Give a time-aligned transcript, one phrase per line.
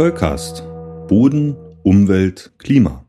[0.00, 0.62] Zollcast.
[1.08, 3.04] Boden, Umwelt, Klima.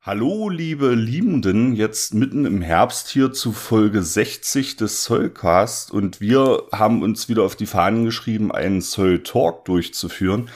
[0.00, 6.62] Hallo, liebe Liebenden, jetzt mitten im Herbst hier zu Folge 60 des Zollcast und wir
[6.72, 10.48] haben uns wieder auf die Fahnen geschrieben, einen Zoll Talk durchzuführen.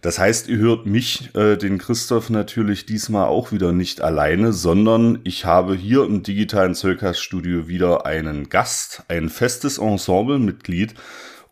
[0.00, 5.20] Das heißt, ihr hört mich, äh, den Christoph, natürlich diesmal auch wieder nicht alleine, sondern
[5.22, 10.94] ich habe hier im digitalen Zollcast-Studio wieder einen Gast, ein festes Ensemblemitglied.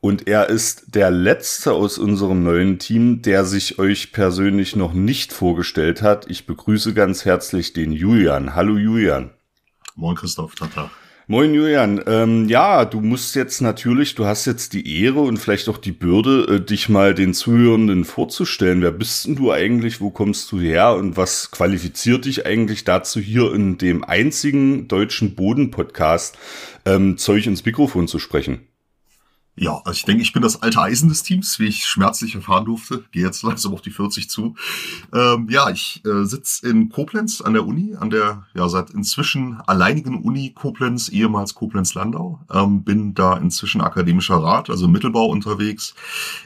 [0.00, 5.32] Und er ist der letzte aus unserem neuen Team, der sich euch persönlich noch nicht
[5.32, 6.30] vorgestellt hat.
[6.30, 8.54] Ich begrüße ganz herzlich den Julian.
[8.54, 9.30] Hallo Julian.
[9.94, 10.90] Moin Christoph, Tata.
[11.28, 15.68] Moin Julian, ähm, ja, du musst jetzt natürlich, du hast jetzt die Ehre und vielleicht
[15.68, 18.80] auch die Bürde, äh, dich mal den Zuhörenden vorzustellen.
[18.80, 23.18] Wer bist denn du eigentlich, wo kommst du her und was qualifiziert dich eigentlich dazu,
[23.18, 26.38] hier in dem einzigen deutschen Boden-Podcast
[26.84, 28.68] ähm, Zeug ins Mikrofon zu sprechen?
[29.58, 32.66] Ja, also ich denke, ich bin das alte Eisen des Teams, wie ich schmerzlich erfahren
[32.66, 33.04] durfte.
[33.10, 34.54] Gehe jetzt langsam auf die 40 zu.
[35.14, 39.58] Ähm, ja, ich äh, sitze in Koblenz an der Uni, an der ja seit inzwischen
[39.66, 42.40] alleinigen Uni Koblenz, ehemals Koblenz-Landau.
[42.52, 45.94] Ähm, bin da inzwischen akademischer Rat, also Mittelbau unterwegs,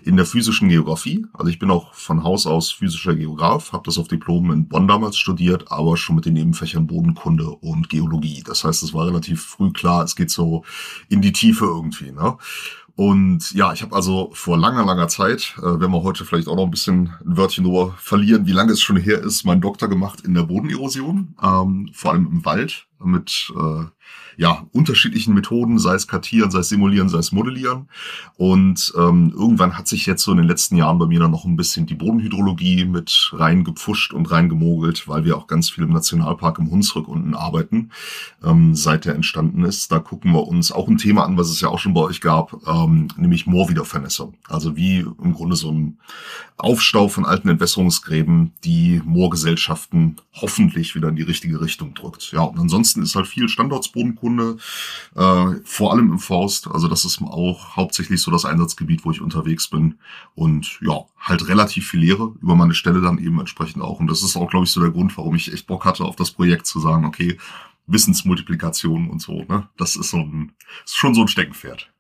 [0.05, 1.27] in der physischen Geografie.
[1.33, 4.87] Also ich bin auch von Haus aus physischer Geograf, habe das auf Diplom in Bonn
[4.87, 8.45] damals studiert, aber schon mit den Nebenfächern Bodenkunde und Geologie.
[8.47, 10.65] Das heißt, es war relativ früh klar, es geht so
[11.09, 12.13] in die Tiefe irgendwie.
[12.13, 12.37] Ne?
[13.01, 16.57] Und ja, ich habe also vor langer, langer Zeit, äh, wenn wir heute vielleicht auch
[16.57, 19.89] noch ein bisschen ein Wörtchen drüber verlieren, wie lange es schon her ist, meinen Doktor
[19.89, 23.85] gemacht in der Bodenerosion, ähm, vor allem im Wald mit äh,
[24.37, 27.89] ja, unterschiedlichen Methoden, sei es kartieren, sei es simulieren, sei es modellieren.
[28.37, 31.45] Und ähm, irgendwann hat sich jetzt so in den letzten Jahren bei mir dann noch
[31.45, 36.59] ein bisschen die Bodenhydrologie mit reingepfuscht und reingemogelt, weil wir auch ganz viel im Nationalpark
[36.59, 37.91] im Hunsrück unten arbeiten,
[38.43, 39.93] ähm, seit der entstanden ist.
[39.93, 42.23] Da gucken wir uns auch ein Thema an, was es ja auch schon bei euch
[42.23, 44.35] gab, ähm, nämlich Moorwiedervernässung.
[44.49, 45.99] Also wie im Grunde so ein
[46.57, 52.33] Aufstau von alten Entwässerungsgräben die Moorgesellschaften hoffentlich wieder in die richtige Richtung drückt.
[52.33, 54.57] Ja, und ansonsten ist halt viel Standortsbodenkunde Kunde,
[55.15, 56.69] äh, vor allem im Forst.
[56.69, 59.99] Also das ist auch hauptsächlich so das Einsatzgebiet, wo ich unterwegs bin.
[60.35, 64.01] Und ja, halt relativ viel Lehre über meine Stelle dann eben entsprechend auch.
[64.01, 66.17] Und das ist auch, glaube ich, so der Grund, warum ich echt Bock hatte auf
[66.17, 67.39] das Projekt zu sagen, okay,
[67.87, 69.69] Wissensmultiplikation und so, ne?
[69.77, 70.53] Das ist so ein,
[70.85, 71.91] ist schon so ein Steckenpferd.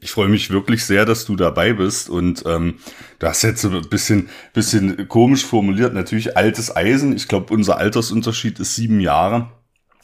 [0.00, 2.74] Ich freue mich wirklich sehr, dass du dabei bist und ähm,
[3.18, 5.94] du hast jetzt ein bisschen, bisschen komisch formuliert.
[5.94, 7.16] Natürlich altes Eisen.
[7.16, 9.50] Ich glaube, unser Altersunterschied ist sieben Jahre.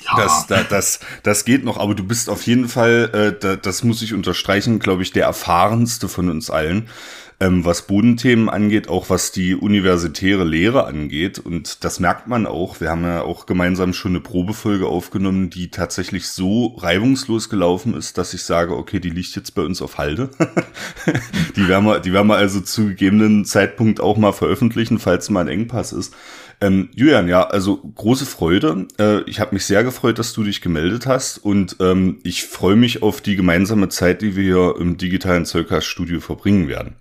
[0.05, 0.17] Ja.
[0.17, 4.03] Das, das, das, das geht noch, aber du bist auf jeden Fall, äh, das muss
[4.03, 6.89] ich unterstreichen, glaube ich, der erfahrenste von uns allen,
[7.43, 11.41] ähm, was Bodenthemen angeht, auch was die universitäre Lehre angeht.
[11.41, 12.81] Und das merkt man auch.
[12.81, 18.17] Wir haben ja auch gemeinsam schon eine Probefolge aufgenommen, die tatsächlich so reibungslos gelaufen ist,
[18.17, 20.31] dass ich sage, okay, die liegt jetzt bei uns auf Halde.
[21.57, 25.41] die werden wir, die werden wir also zu gegebenen Zeitpunkt auch mal veröffentlichen, falls mal
[25.41, 26.15] ein Engpass ist.
[26.63, 28.87] Ähm, Julian, ja, also große Freude.
[28.97, 32.77] Äh, ich habe mich sehr gefreut, dass du dich gemeldet hast und ähm, ich freue
[32.77, 36.95] mich auf die gemeinsame Zeit, die wir hier im digitalen Zollcast-Studio verbringen werden.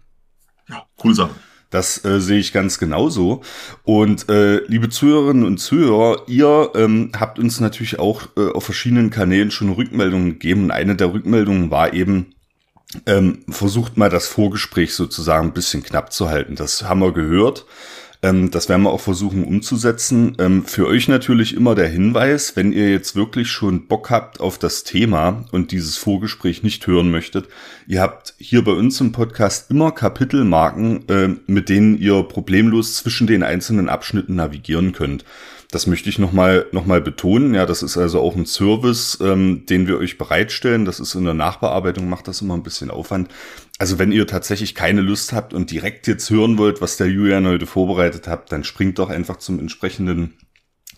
[0.67, 1.35] Ja, coole Sache.
[1.69, 3.43] Das äh, sehe ich ganz genauso.
[3.83, 9.11] Und äh, liebe Zuhörerinnen und Zuhörer, ihr ähm, habt uns natürlich auch äh, auf verschiedenen
[9.11, 10.65] Kanälen schon Rückmeldungen gegeben.
[10.65, 12.33] Und eine der Rückmeldungen war eben,
[13.05, 16.55] ähm, versucht mal das Vorgespräch sozusagen ein bisschen knapp zu halten.
[16.55, 17.67] Das haben wir gehört.
[18.23, 20.35] Ähm, das werden wir auch versuchen umzusetzen.
[20.39, 24.57] Ähm, für euch natürlich immer der Hinweis, wenn ihr jetzt wirklich schon Bock habt auf
[24.59, 27.47] das Thema und dieses Vorgespräch nicht hören möchtet,
[27.87, 33.27] ihr habt hier bei uns im Podcast immer Kapitelmarken, äh, mit denen ihr problemlos zwischen
[33.27, 35.25] den einzelnen Abschnitten navigieren könnt.
[35.71, 37.53] Das möchte ich nochmal noch mal betonen.
[37.53, 40.83] Ja, das ist also auch ein Service, ähm, den wir euch bereitstellen.
[40.83, 43.29] Das ist in der Nachbearbeitung, macht das immer ein bisschen Aufwand.
[43.81, 47.47] Also wenn ihr tatsächlich keine Lust habt und direkt jetzt hören wollt, was der Julian
[47.47, 50.35] heute vorbereitet hat, dann springt doch einfach zum entsprechenden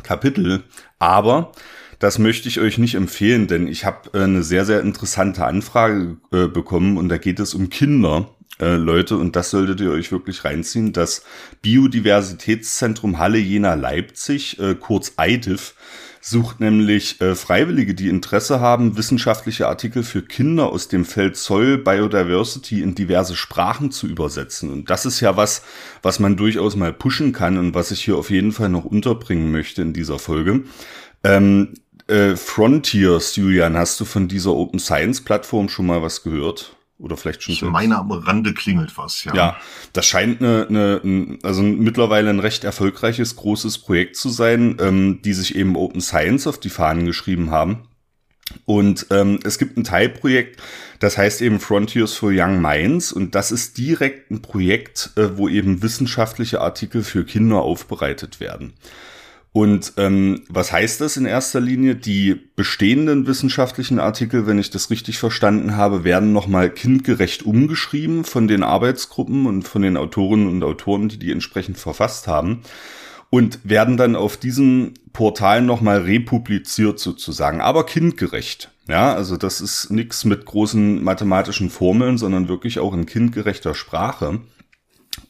[0.04, 0.66] Kapitel.
[1.00, 1.54] Aber
[2.00, 6.18] das möchte ich euch nicht empfehlen, denn ich habe äh, eine sehr, sehr interessante Anfrage
[6.34, 10.12] äh, bekommen und da geht es um Kinder äh, Leute, und das solltet ihr euch
[10.12, 11.24] wirklich reinziehen, das
[11.62, 15.76] Biodiversitätszentrum Halle Jena Leipzig, äh, kurz IDIF,
[16.26, 21.78] sucht nämlich äh, Freiwillige, die Interesse haben, wissenschaftliche Artikel für Kinder aus dem Feld Soil
[21.78, 24.72] Biodiversity in diverse Sprachen zu übersetzen.
[24.72, 25.64] Und das ist ja was,
[26.02, 29.52] was man durchaus mal pushen kann und was ich hier auf jeden Fall noch unterbringen
[29.52, 30.64] möchte in dieser Folge.
[31.26, 31.74] Ähm,
[32.08, 36.78] äh, Frontiers, Julian, hast du von dieser Open Science Plattform schon mal was gehört?
[37.04, 37.54] Oder vielleicht schon.
[37.54, 39.36] Ich meine, am Rande klingelt was, ja.
[39.36, 39.58] Ja,
[39.92, 45.34] das scheint eine, eine, also mittlerweile ein recht erfolgreiches, großes Projekt zu sein, ähm, die
[45.34, 47.90] sich eben Open Science auf die Fahnen geschrieben haben.
[48.64, 50.62] Und ähm, es gibt ein Teilprojekt,
[51.00, 53.12] das heißt eben Frontiers for Young Minds.
[53.12, 58.76] Und das ist direkt ein Projekt, äh, wo eben wissenschaftliche Artikel für Kinder aufbereitet werden.
[59.54, 61.96] Und ähm, was heißt das in erster Linie?
[61.96, 68.48] Die bestehenden wissenschaftlichen Artikel, wenn ich das richtig verstanden habe, werden nochmal kindgerecht umgeschrieben von
[68.48, 72.64] den Arbeitsgruppen und von den Autorinnen und Autoren, die die entsprechend verfasst haben
[73.30, 78.70] und werden dann auf diesem Portal nochmal republiziert sozusagen, aber kindgerecht.
[78.88, 84.42] Ja, also das ist nichts mit großen mathematischen Formeln, sondern wirklich auch in kindgerechter Sprache.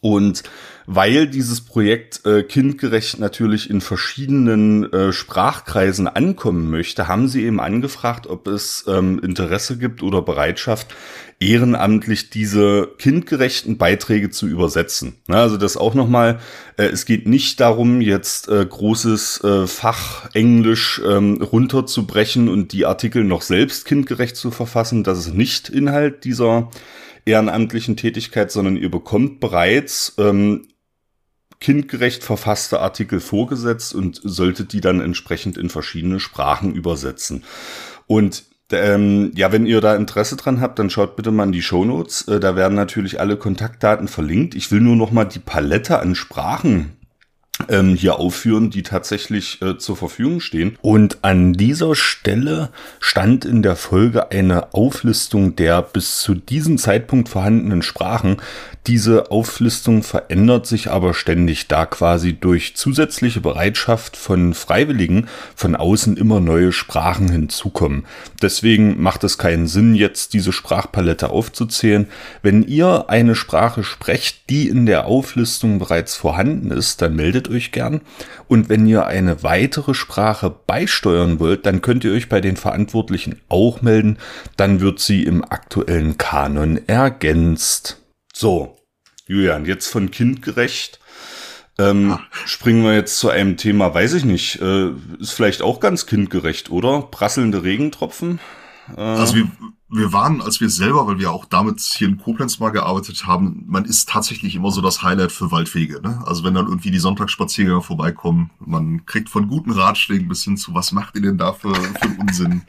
[0.04, 0.44] Und
[0.86, 7.62] weil dieses Projekt äh, kindgerecht natürlich in verschiedenen äh, Sprachkreisen ankommen möchte, haben sie eben
[7.62, 10.94] angefragt, ob es ähm, Interesse gibt oder Bereitschaft,
[11.40, 15.16] ehrenamtlich diese kindgerechten Beiträge zu übersetzen.
[15.28, 16.40] Na, also das auch nochmal,
[16.76, 22.86] äh, es geht nicht darum, jetzt äh, großes äh, Fach Englisch ähm, runterzubrechen und die
[22.86, 25.06] Artikel noch selbst kindgerecht zu verfassen.
[25.06, 26.70] Das ist nicht Inhalt dieser
[27.25, 30.68] ehrenamtlichen Tätigkeit, sondern ihr bekommt bereits ähm,
[31.60, 37.44] kindgerecht verfasste Artikel vorgesetzt und solltet die dann entsprechend in verschiedene Sprachen übersetzen.
[38.06, 41.62] Und ähm, ja, wenn ihr da Interesse dran habt, dann schaut bitte mal in die
[41.62, 42.28] Shownotes.
[42.28, 44.56] Äh, da werden natürlich alle Kontaktdaten verlinkt.
[44.56, 46.98] Ich will nur noch mal die Palette an Sprachen
[47.70, 50.78] ähm, hier aufführen, die tatsächlich äh, zur Verfügung stehen.
[50.82, 52.70] Und an dieser Stelle
[53.00, 58.38] stand in der Folge eine Auflistung der bis zu diesem Zeitpunkt vorhandenen Sprachen.
[58.88, 66.18] Diese Auflistung verändert sich aber ständig, da quasi durch zusätzliche Bereitschaft von Freiwilligen von außen
[66.18, 68.06] immer neue Sprachen hinzukommen.
[68.42, 72.08] Deswegen macht es keinen Sinn, jetzt diese Sprachpalette aufzuzählen.
[72.42, 77.72] Wenn ihr eine Sprache sprecht, die in der Auflistung bereits vorhanden ist, dann meldet euch
[77.72, 78.01] gern.
[78.48, 83.42] Und wenn ihr eine weitere Sprache beisteuern wollt, dann könnt ihr euch bei den Verantwortlichen
[83.50, 84.18] auch melden.
[84.57, 88.01] Dann wird sie im aktuellen Kanon ergänzt.
[88.34, 88.78] So,
[89.28, 91.00] Julian, jetzt von kindgerecht.
[91.80, 94.89] Ähm, springen wir jetzt zu einem Thema, weiß ich nicht, äh,
[95.19, 97.01] ist vielleicht auch ganz kindgerecht, oder?
[97.01, 98.39] Prasselnde Regentropfen?
[98.96, 99.50] Äh, also wir,
[99.90, 103.64] wir waren, als wir selber, weil wir auch damit hier in Koblenz mal gearbeitet haben,
[103.68, 106.02] man ist tatsächlich immer so das Highlight für Waldwege.
[106.02, 106.24] Ne?
[106.26, 110.74] Also wenn dann irgendwie die Sonntagsspaziergänger vorbeikommen, man kriegt von guten Ratschlägen bis hin zu,
[110.74, 112.64] was macht ihr denn da für, für Unsinn,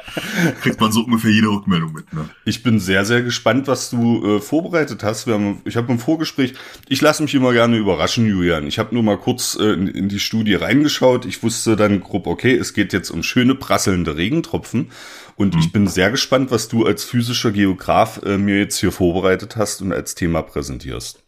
[0.60, 2.12] kriegt man so ungefähr jede Rückmeldung mit.
[2.12, 2.28] Ne?
[2.44, 5.26] Ich bin sehr, sehr gespannt, was du äh, vorbereitet hast.
[5.26, 6.54] Wir haben, ich habe im Vorgespräch,
[6.88, 8.66] ich lasse mich immer gerne überraschen, Julian.
[8.66, 11.24] Ich habe nur mal kurz äh, in, in die Studie reingeschaut.
[11.24, 14.90] Ich wusste dann grob, okay, es geht jetzt um schöne prasselnde Regentropfen.
[15.36, 15.60] Und mhm.
[15.60, 19.80] ich bin sehr gespannt, was du als physischer Geograf äh, mir jetzt hier vorbereitet hast
[19.82, 21.23] und als Thema präsentierst.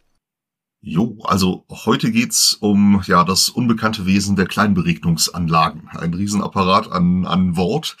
[0.81, 5.89] Jo, also heute geht's um ja das unbekannte Wesen der Kleinberegnungsanlagen.
[5.89, 7.97] Ein Riesenapparat an, an Wort.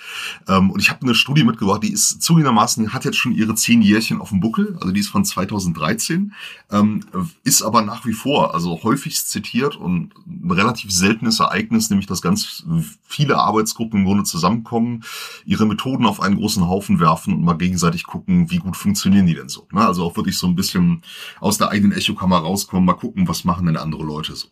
[0.47, 3.81] Ähm, und ich habe eine Studie mitgebracht, die ist zugegebenermaßen, hat jetzt schon ihre zehn
[3.81, 6.33] Jährchen auf dem Buckel, also die ist von 2013,
[6.71, 7.03] ähm,
[7.43, 12.21] ist aber nach wie vor, also häufigst zitiert und ein relativ seltenes Ereignis, nämlich dass
[12.21, 12.63] ganz
[13.07, 15.03] viele Arbeitsgruppen im Grunde zusammenkommen,
[15.45, 19.35] ihre Methoden auf einen großen Haufen werfen und mal gegenseitig gucken, wie gut funktionieren die
[19.35, 19.67] denn so.
[19.71, 19.85] Ne?
[19.85, 21.01] Also auch wirklich so ein bisschen
[21.39, 24.47] aus der eigenen Echokammer raus rauskommen, mal gucken, was machen denn andere Leute so.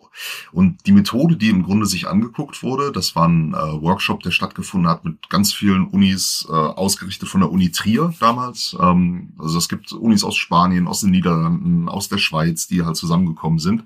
[0.52, 4.32] Und die Methode, die im Grunde sich angeguckt wurde, das war ein äh, Workshop, der
[4.32, 8.76] stattgefunden hat mit ganz vielen Unis, äh, ausgerichtet von der Uni Trier damals.
[8.80, 12.96] Ähm, also es gibt Unis aus Spanien, aus den Niederlanden, aus der Schweiz, die halt
[12.96, 13.84] zusammengekommen sind.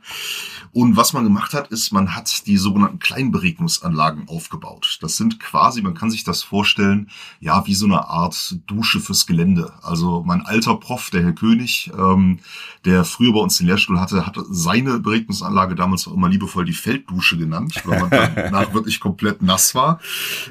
[0.71, 4.99] Und was man gemacht hat, ist, man hat die sogenannten Kleinberegnungsanlagen aufgebaut.
[5.01, 7.09] Das sind quasi, man kann sich das vorstellen,
[7.39, 9.73] ja, wie so eine Art Dusche fürs Gelände.
[9.81, 12.39] Also mein alter Prof, der Herr König, ähm,
[12.85, 16.73] der früher bei uns den Lehrstuhl hatte, hatte seine Beregnungsanlage damals auch immer liebevoll die
[16.73, 19.99] Felddusche genannt, weil man danach wirklich komplett nass war.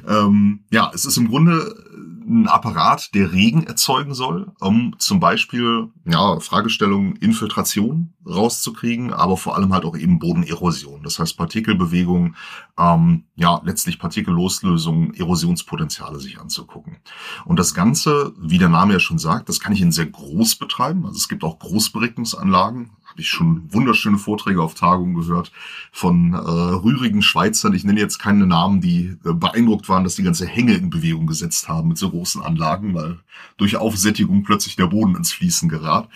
[0.07, 1.75] Ähm, ja, es ist im Grunde
[2.29, 9.57] ein Apparat, der Regen erzeugen soll, um zum Beispiel ja, Fragestellungen Infiltration rauszukriegen, aber vor
[9.57, 11.03] allem halt auch eben Bodenerosion.
[11.03, 12.35] Das heißt Partikelbewegung,
[12.79, 16.99] ähm, ja, letztlich Partikelloslösung, Erosionspotenziale sich anzugucken.
[17.47, 20.57] Und das Ganze, wie der Name ja schon sagt, das kann ich in sehr groß
[20.57, 21.07] betreiben.
[21.07, 25.53] Also es gibt auch Großberegnungsanlagen, ich schon wunderschöne Vorträge auf Tagungen gehört
[25.93, 27.75] von äh, rührigen Schweizern.
[27.75, 31.27] Ich nenne jetzt keine Namen, die äh, beeindruckt waren, dass die ganze Hänge in Bewegung
[31.27, 33.19] gesetzt haben mit so großen Anlagen, weil
[33.57, 36.09] durch Aufsättigung plötzlich der Boden ins Fließen gerät.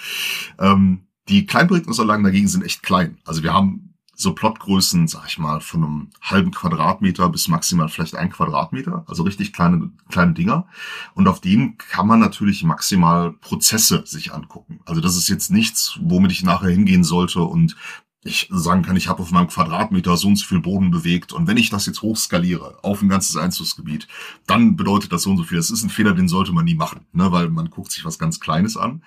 [0.59, 3.19] Ähm, die Kleinberegnungsanlagen dagegen sind echt klein.
[3.25, 3.92] Also wir haben
[4.23, 9.23] so Plotgrößen, sag ich mal, von einem halben Quadratmeter bis maximal vielleicht ein Quadratmeter, also
[9.23, 10.67] richtig kleine, kleine Dinger.
[11.15, 14.81] Und auf denen kann man natürlich maximal Prozesse sich angucken.
[14.85, 17.77] Also das ist jetzt nichts, womit ich nachher hingehen sollte und
[18.25, 21.49] ich sagen kann, ich habe auf meinem Quadratmeter so und so viel Boden bewegt und
[21.49, 24.07] wenn ich das jetzt hochskaliere auf ein ganzes Einzugsgebiet,
[24.47, 25.57] dann bedeutet das so und so viel.
[25.57, 28.21] Das ist ein Fehler, den sollte man nie machen, ne, weil man guckt sich was
[28.21, 29.03] ganz Kleines an.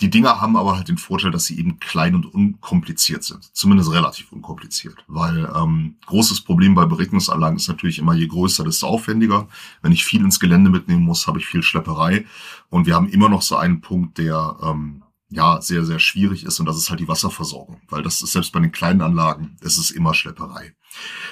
[0.00, 3.44] Die Dinger haben aber halt den Vorteil, dass sie eben klein und unkompliziert sind.
[3.54, 5.04] Zumindest relativ unkompliziert.
[5.06, 9.48] Weil ähm, großes Problem bei Beregnungsanlagen ist natürlich immer, je größer, desto aufwendiger.
[9.82, 12.26] Wenn ich viel ins Gelände mitnehmen muss, habe ich viel Schlepperei.
[12.70, 16.60] Und wir haben immer noch so einen Punkt, der ähm, ja sehr, sehr schwierig ist
[16.60, 17.80] und das ist halt die Wasserversorgung.
[17.88, 20.74] Weil das ist selbst bei den kleinen Anlagen, es ist immer Schlepperei.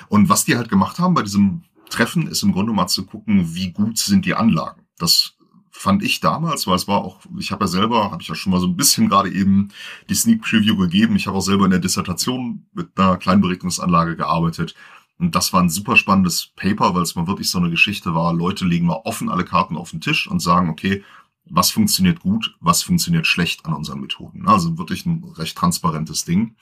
[0.09, 3.55] Und was die halt gemacht haben bei diesem Treffen, ist im Grunde mal zu gucken,
[3.55, 4.83] wie gut sind die Anlagen.
[4.99, 5.35] Das
[5.73, 8.53] fand ich damals, weil es war auch, ich habe ja selber, habe ich ja schon
[8.53, 9.71] mal so ein bisschen gerade eben
[10.09, 11.17] die Sneak Preview gegeben.
[11.17, 14.75] Ich habe auch selber in der Dissertation mit einer kleinen Beregnungsanlage gearbeitet.
[15.19, 18.33] Und das war ein super spannendes Paper, weil es mal wirklich so eine Geschichte war.
[18.33, 21.03] Leute legen mal offen alle Karten auf den Tisch und sagen, okay,
[21.47, 24.47] was funktioniert gut, was funktioniert schlecht an unseren Methoden.
[24.47, 26.55] Also wirklich ein recht transparentes Ding.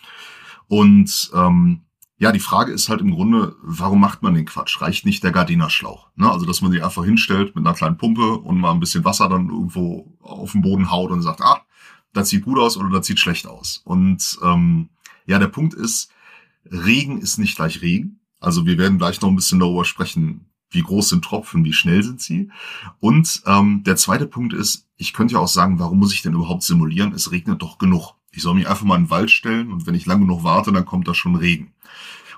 [0.68, 1.82] Und ähm,
[2.20, 4.82] ja, die Frage ist halt im Grunde, warum macht man den Quatsch?
[4.82, 6.10] Reicht nicht der Gardiner-Schlauch?
[6.16, 6.30] Ne?
[6.30, 9.26] Also, dass man sich einfach hinstellt mit einer kleinen Pumpe und mal ein bisschen Wasser
[9.30, 11.62] dann irgendwo auf den Boden haut und sagt, ah,
[12.12, 13.80] das sieht gut aus oder das sieht schlecht aus.
[13.86, 14.90] Und ähm,
[15.24, 16.12] ja, der Punkt ist,
[16.70, 18.20] Regen ist nicht gleich Regen.
[18.38, 22.02] Also wir werden gleich noch ein bisschen darüber sprechen, wie groß sind Tropfen, wie schnell
[22.02, 22.50] sind sie.
[22.98, 26.34] Und ähm, der zweite Punkt ist, ich könnte ja auch sagen, warum muss ich denn
[26.34, 27.14] überhaupt simulieren?
[27.14, 28.12] Es regnet doch genug.
[28.32, 30.72] Ich soll mich einfach mal in den Wald stellen und wenn ich lange genug warte,
[30.72, 31.72] dann kommt da schon Regen.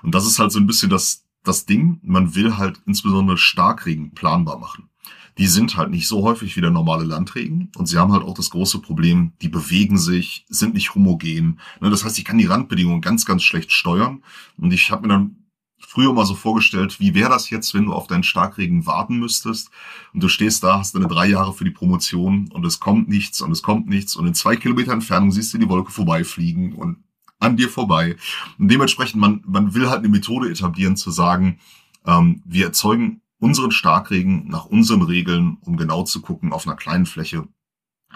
[0.01, 1.99] Und das ist halt so ein bisschen das, das Ding.
[2.03, 4.89] Man will halt insbesondere Starkregen planbar machen.
[5.37, 8.35] Die sind halt nicht so häufig wie der normale Landregen und sie haben halt auch
[8.35, 11.59] das große Problem, die bewegen sich, sind nicht homogen.
[11.81, 14.23] Ne, das heißt, ich kann die Randbedingungen ganz, ganz schlecht steuern.
[14.57, 15.42] Und ich habe mir dann
[15.87, 19.69] früher mal so vorgestellt, wie wäre das jetzt, wenn du auf deinen Starkregen warten müsstest
[20.13, 23.41] und du stehst da, hast deine drei Jahre für die Promotion und es kommt nichts
[23.41, 27.03] und es kommt nichts und in zwei Kilometer Entfernung siehst du die Wolke vorbeifliegen und
[27.39, 28.15] an dir vorbei.
[28.57, 31.59] Und dementsprechend, man, man will halt eine Methode etablieren, zu sagen,
[32.05, 37.05] ähm, wir erzeugen unseren Starkregen nach unseren Regeln, um genau zu gucken auf einer kleinen
[37.05, 37.47] Fläche,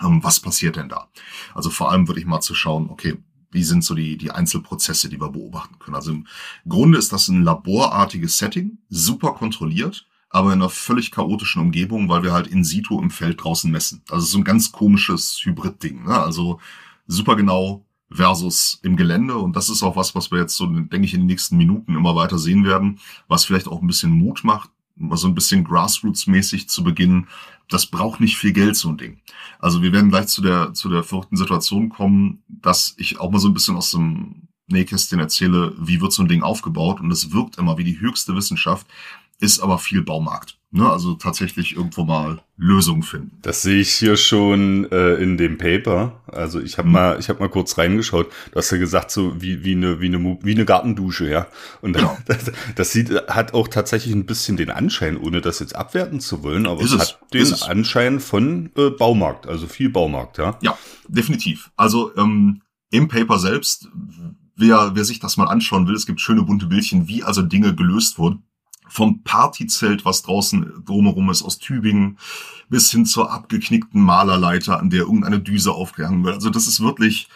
[0.02, 1.10] ähm, was passiert denn da.
[1.54, 3.18] Also vor allem würde ich mal zu schauen, okay,
[3.58, 5.96] wie sind so die, die Einzelprozesse, die wir beobachten können.
[5.96, 6.28] Also im
[6.70, 12.22] Grunde ist das ein laborartiges Setting, super kontrolliert, aber in einer völlig chaotischen Umgebung, weil
[12.22, 14.04] wir halt in situ im Feld draußen messen.
[14.10, 16.06] Also so ein ganz komisches Hybrid-Ding.
[16.06, 16.20] Ne?
[16.20, 16.60] Also
[17.08, 19.36] super genau versus im Gelände.
[19.38, 21.96] Und das ist auch was, was wir jetzt so, denke ich, in den nächsten Minuten
[21.96, 24.70] immer weiter sehen werden, was vielleicht auch ein bisschen Mut macht,
[25.14, 27.28] so ein bisschen Grassroots-mäßig zu beginnen.
[27.70, 29.20] Das braucht nicht viel Geld, so ein Ding.
[29.60, 33.40] Also wir werden gleich zu der, zu der verrückten Situation kommen, dass ich auch mal
[33.40, 37.00] so ein bisschen aus dem Nähkästchen erzähle, wie wird so ein Ding aufgebaut.
[37.00, 38.88] Und es wirkt immer wie die höchste Wissenschaft,
[39.40, 40.58] ist aber viel Baumarkt.
[40.70, 40.90] Ne?
[40.90, 43.38] Also tatsächlich irgendwo mal Lösungen finden.
[43.42, 46.22] Das sehe ich hier schon äh, in dem Paper.
[46.28, 46.94] Also ich habe mhm.
[46.94, 48.30] mal, ich habe mal kurz reingeschaut.
[48.52, 51.48] Du hast ja gesagt so wie wie eine wie eine wie eine Gartendusche, ja.
[51.82, 52.18] Und genau.
[52.26, 56.44] das, das sieht hat auch tatsächlich ein bisschen den Anschein, ohne das jetzt abwerten zu
[56.44, 60.58] wollen, aber es, es hat den es Anschein von äh, Baumarkt, also viel Baumarkt, ja.
[60.62, 60.78] Ja,
[61.08, 61.72] definitiv.
[61.78, 63.90] Also ähm, im Paper selbst
[64.60, 67.76] Wer, wer sich das mal anschauen will, es gibt schöne bunte Bildchen, wie also Dinge
[67.76, 68.42] gelöst wurden
[68.90, 72.18] vom Partyzelt, was draußen drumherum ist, aus Tübingen,
[72.70, 76.36] bis hin zur abgeknickten Malerleiter, an der irgendeine Düse aufgehangen wird.
[76.36, 77.28] Also das ist wirklich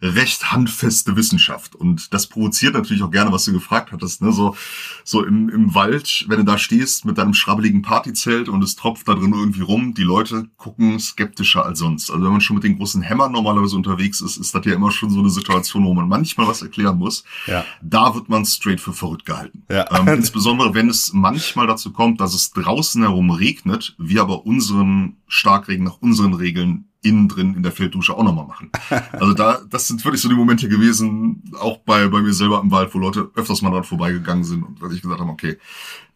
[0.00, 1.74] recht handfeste Wissenschaft.
[1.74, 4.22] Und das provoziert natürlich auch gerne, was du gefragt hattest.
[4.22, 4.32] Ne?
[4.32, 4.56] So,
[5.04, 9.08] so im, im Wald, wenn du da stehst mit deinem schrabbeligen Partyzelt und es tropft
[9.08, 12.10] da drin irgendwie rum, die Leute gucken skeptischer als sonst.
[12.10, 14.92] Also wenn man schon mit den großen Hämmern normalerweise unterwegs ist, ist das ja immer
[14.92, 17.24] schon so eine Situation, wo man manchmal was erklären muss.
[17.46, 17.64] Ja.
[17.82, 19.64] Da wird man straight für verrückt gehalten.
[19.68, 19.86] Ja.
[19.98, 25.16] Ähm, insbesondere wenn es manchmal dazu kommt, dass es draußen herum regnet, wir aber unseren
[25.26, 28.70] Starkregen nach unseren Regeln innen drin in der Felddusche auch nochmal machen.
[29.12, 32.70] Also da, das sind wirklich so die Momente gewesen, auch bei, bei mir selber im
[32.70, 35.58] Wald, wo Leute öfters mal dran vorbeigegangen sind und dass ich gesagt habe, okay,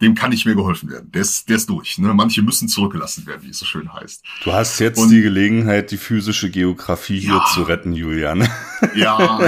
[0.01, 1.11] dem kann nicht mehr geholfen werden.
[1.12, 1.99] Der ist, der ist durch.
[1.99, 2.12] Ne?
[2.12, 4.25] Manche müssen zurückgelassen werden, wie es so schön heißt.
[4.43, 8.49] Du hast jetzt und, die Gelegenheit, die physische Geografie ja, hier zu retten, Julian.
[8.97, 9.39] Ja,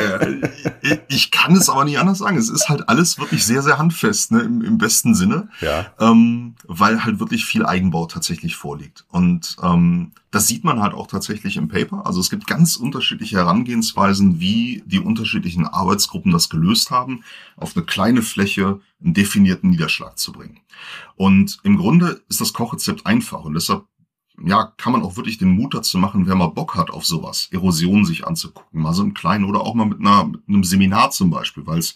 [0.81, 2.37] ich, ich kann es aber nicht anders sagen.
[2.37, 4.43] Es ist halt alles wirklich sehr, sehr handfest, ne?
[4.43, 5.49] Im, im besten Sinne.
[5.61, 5.87] Ja.
[5.99, 9.05] Ähm, weil halt wirklich viel Eigenbau tatsächlich vorliegt.
[9.11, 12.07] Und ähm, das sieht man halt auch tatsächlich im Paper.
[12.07, 17.23] Also es gibt ganz unterschiedliche Herangehensweisen, wie die unterschiedlichen Arbeitsgruppen das gelöst haben,
[17.57, 20.61] auf eine kleine Fläche einen definierten Niederschlag zu bringen.
[21.15, 23.85] Und im Grunde ist das Kochrezept einfach und deshalb
[24.45, 27.49] ja, kann man auch wirklich den Mut dazu machen, wer mal Bock hat auf sowas,
[27.53, 31.13] Erosion sich anzugucken, mal so im Kleinen oder auch mal mit, einer, mit einem Seminar
[31.13, 31.95] zum Beispiel, weil es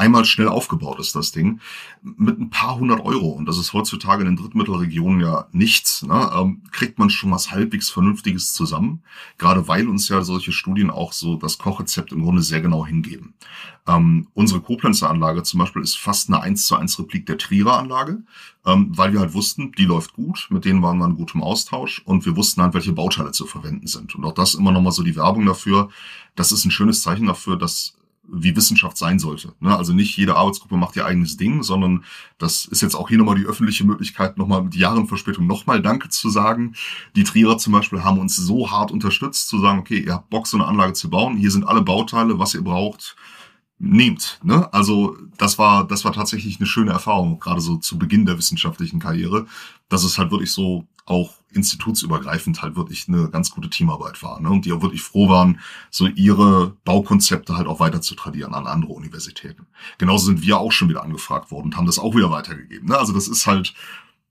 [0.00, 1.60] einmal schnell aufgebaut ist, das Ding,
[2.02, 6.30] mit ein paar hundert Euro, und das ist heutzutage in den Drittmittelregionen ja nichts, ne,
[6.34, 9.02] ähm, kriegt man schon was halbwegs Vernünftiges zusammen,
[9.36, 13.34] gerade weil uns ja solche Studien auch so das Kochrezept im Grunde sehr genau hingeben.
[13.86, 17.78] Ähm, unsere Koblenzer Anlage zum Beispiel ist fast eine 1 zu 1 Replik der Trierer
[17.78, 18.22] Anlage,
[18.64, 22.00] ähm, weil wir halt wussten, die läuft gut, mit denen waren wir in gutem Austausch
[22.04, 24.14] und wir wussten halt, welche Bauteile zu verwenden sind.
[24.14, 25.90] Und auch das immer nochmal so die Werbung dafür,
[26.36, 27.94] das ist ein schönes Zeichen dafür, dass
[28.32, 29.52] wie Wissenschaft sein sollte.
[29.60, 29.76] Ne?
[29.76, 32.04] Also nicht jede Arbeitsgruppe macht ihr eigenes Ding, sondern
[32.38, 36.08] das ist jetzt auch hier nochmal die öffentliche Möglichkeit, nochmal mit Jahren Verspätung nochmal Danke
[36.08, 36.74] zu sagen.
[37.16, 40.46] Die Trierer zum Beispiel haben uns so hart unterstützt, zu sagen, okay, ihr habt Bock,
[40.46, 43.16] so eine Anlage zu bauen, hier sind alle Bauteile, was ihr braucht,
[43.80, 44.38] nehmt.
[44.42, 44.72] Ne?
[44.72, 49.00] Also das war, das war tatsächlich eine schöne Erfahrung, gerade so zu Beginn der wissenschaftlichen
[49.00, 49.46] Karriere,
[49.88, 54.40] dass es halt wirklich so auch institutsübergreifend halt wirklich eine ganz gute Teamarbeit war.
[54.40, 54.50] Ne?
[54.50, 58.66] Und die auch wirklich froh waren, so ihre Baukonzepte halt auch weiter zu tradieren an
[58.66, 59.66] andere Universitäten.
[59.98, 62.88] Genauso sind wir auch schon wieder angefragt worden und haben das auch wieder weitergegeben.
[62.88, 62.96] Ne?
[62.96, 63.74] Also das ist halt,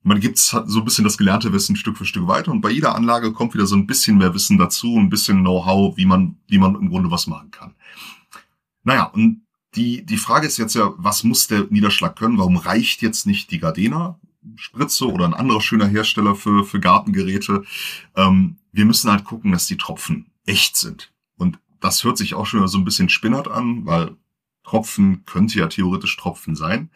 [0.02, 2.94] man gibt so ein bisschen das gelernte Wissen Stück für Stück weiter und bei jeder
[2.94, 6.58] Anlage kommt wieder so ein bisschen mehr Wissen dazu, ein bisschen Know-how, wie man, wie
[6.58, 7.74] man im Grunde was machen kann.
[8.82, 9.42] Naja, und
[9.74, 12.38] die, die Frage ist jetzt ja, was muss der Niederschlag können?
[12.38, 14.18] Warum reicht jetzt nicht die Gardena?
[14.56, 17.64] Spritze oder ein anderer schöner Hersteller für, für Gartengeräte.
[18.16, 21.12] Ähm, wir müssen halt gucken, dass die Tropfen echt sind.
[21.36, 24.16] Und das hört sich auch schon so ein bisschen spinnert an, weil
[24.64, 26.90] Tropfen könnte ja theoretisch Tropfen sein.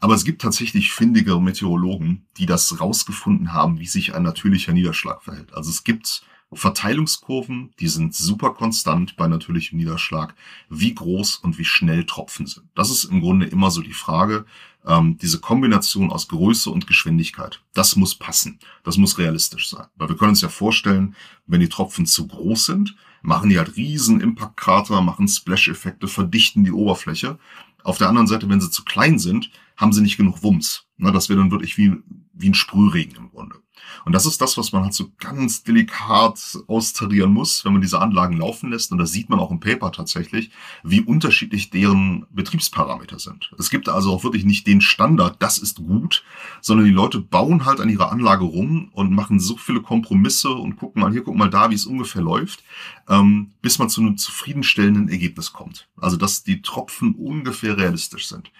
[0.00, 5.22] Aber es gibt tatsächlich findige Meteorologen, die das rausgefunden haben, wie sich ein natürlicher Niederschlag
[5.22, 5.52] verhält.
[5.52, 10.34] Also es gibt Verteilungskurven, die sind super konstant bei natürlichem Niederschlag,
[10.70, 12.66] wie groß und wie schnell Tropfen sind.
[12.74, 14.46] Das ist im Grunde immer so die Frage,
[14.88, 19.86] ähm, diese Kombination aus Größe und Geschwindigkeit, das muss passen, das muss realistisch sein.
[19.96, 21.14] Weil wir können uns ja vorstellen,
[21.46, 26.72] wenn die Tropfen zu groß sind, machen die halt riesen Impact-Krater, machen Splash-Effekte, verdichten die
[26.72, 27.38] Oberfläche.
[27.84, 30.86] Auf der anderen Seite, wenn sie zu klein sind, haben sie nicht genug Wumms.
[30.96, 31.96] Na, das wäre dann wirklich wie,
[32.32, 33.56] wie ein Sprühregen im Grunde.
[34.04, 38.00] Und das ist das, was man halt so ganz delikat austarieren muss, wenn man diese
[38.00, 38.92] Anlagen laufen lässt.
[38.92, 40.50] Und das sieht man auch im Paper tatsächlich,
[40.82, 43.50] wie unterschiedlich deren Betriebsparameter sind.
[43.58, 46.24] Es gibt also auch wirklich nicht den Standard, das ist gut,
[46.60, 50.76] sondern die Leute bauen halt an ihrer Anlage rum und machen so viele Kompromisse und
[50.76, 52.62] gucken mal hier, gucken mal da, wie es ungefähr läuft,
[53.08, 55.88] ähm, bis man zu einem zufriedenstellenden Ergebnis kommt.
[55.96, 58.50] Also, dass die Tropfen ungefähr realistisch sind.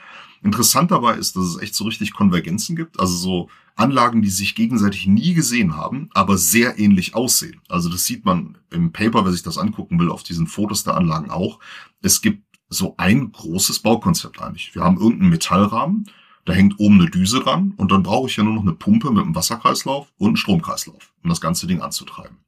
[0.43, 4.55] Interessant dabei ist, dass es echt so richtig Konvergenzen gibt, also so Anlagen, die sich
[4.55, 7.61] gegenseitig nie gesehen haben, aber sehr ähnlich aussehen.
[7.69, 10.97] Also das sieht man im Paper, wer sich das angucken will, auf diesen Fotos der
[10.97, 11.61] Anlagen auch.
[12.03, 14.75] Es gibt so ein großes Baukonzept eigentlich.
[14.75, 16.05] Wir haben irgendeinen Metallrahmen,
[16.45, 19.11] da hängt oben eine Düse dran und dann brauche ich ja nur noch eine Pumpe
[19.11, 22.39] mit einem Wasserkreislauf und einen Stromkreislauf, um das ganze Ding anzutreiben.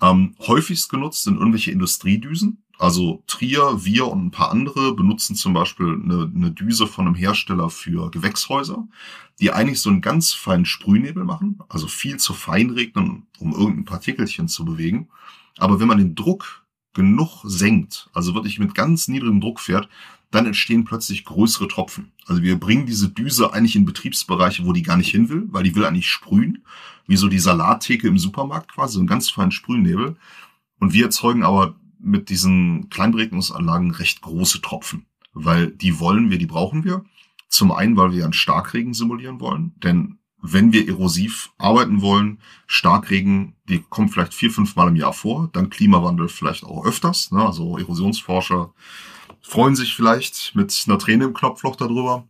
[0.00, 2.64] Ähm, häufigst genutzt sind irgendwelche Industriedüsen.
[2.82, 7.14] Also Trier, wir und ein paar andere benutzen zum Beispiel eine, eine Düse von einem
[7.14, 8.88] Hersteller für Gewächshäuser,
[9.38, 13.84] die eigentlich so einen ganz feinen Sprühnebel machen, also viel zu fein regnen, um irgendein
[13.84, 15.08] Partikelchen zu bewegen.
[15.58, 19.88] Aber wenn man den Druck genug senkt, also wirklich mit ganz niedrigem Druck fährt,
[20.32, 22.10] dann entstehen plötzlich größere Tropfen.
[22.26, 25.62] Also wir bringen diese Düse eigentlich in Betriebsbereiche, wo die gar nicht hin will, weil
[25.62, 26.64] die will eigentlich sprühen,
[27.06, 30.16] wie so die Salattheke im Supermarkt quasi, so einen ganz feinen Sprühnebel.
[30.80, 36.46] Und wir erzeugen aber mit diesen Kleinberegnungsanlagen recht große Tropfen, weil die wollen wir, die
[36.46, 37.04] brauchen wir.
[37.48, 43.54] Zum einen, weil wir einen Starkregen simulieren wollen, denn wenn wir erosiv arbeiten wollen, Starkregen,
[43.68, 47.30] die kommen vielleicht vier, fünf Mal im Jahr vor, dann Klimawandel vielleicht auch öfters.
[47.30, 47.46] Ne?
[47.46, 48.74] Also Erosionsforscher
[49.40, 52.26] freuen sich vielleicht mit einer Träne im Knopfloch darüber.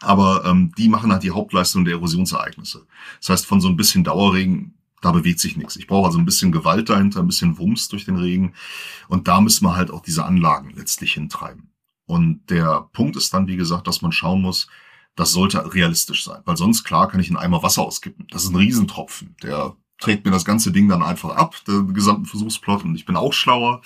[0.00, 2.86] Aber ähm, die machen halt die Hauptleistung der Erosionsereignisse.
[3.20, 4.75] Das heißt, von so ein bisschen Dauerregen,
[5.06, 5.76] da bewegt sich nichts.
[5.76, 8.54] Ich brauche also ein bisschen Gewalt dahinter, ein bisschen Wumms durch den Regen.
[9.06, 11.70] Und da müssen wir halt auch diese Anlagen letztlich hintreiben.
[12.06, 14.66] Und der Punkt ist dann, wie gesagt, dass man schauen muss,
[15.14, 16.42] das sollte realistisch sein.
[16.44, 18.26] Weil sonst, klar, kann ich einen Eimer Wasser auskippen.
[18.32, 19.36] Das ist ein Riesentropfen.
[19.44, 23.14] Der trägt mir das ganze Ding dann einfach ab, den gesamten Versuchsplot, und ich bin
[23.14, 23.82] auch schlauer.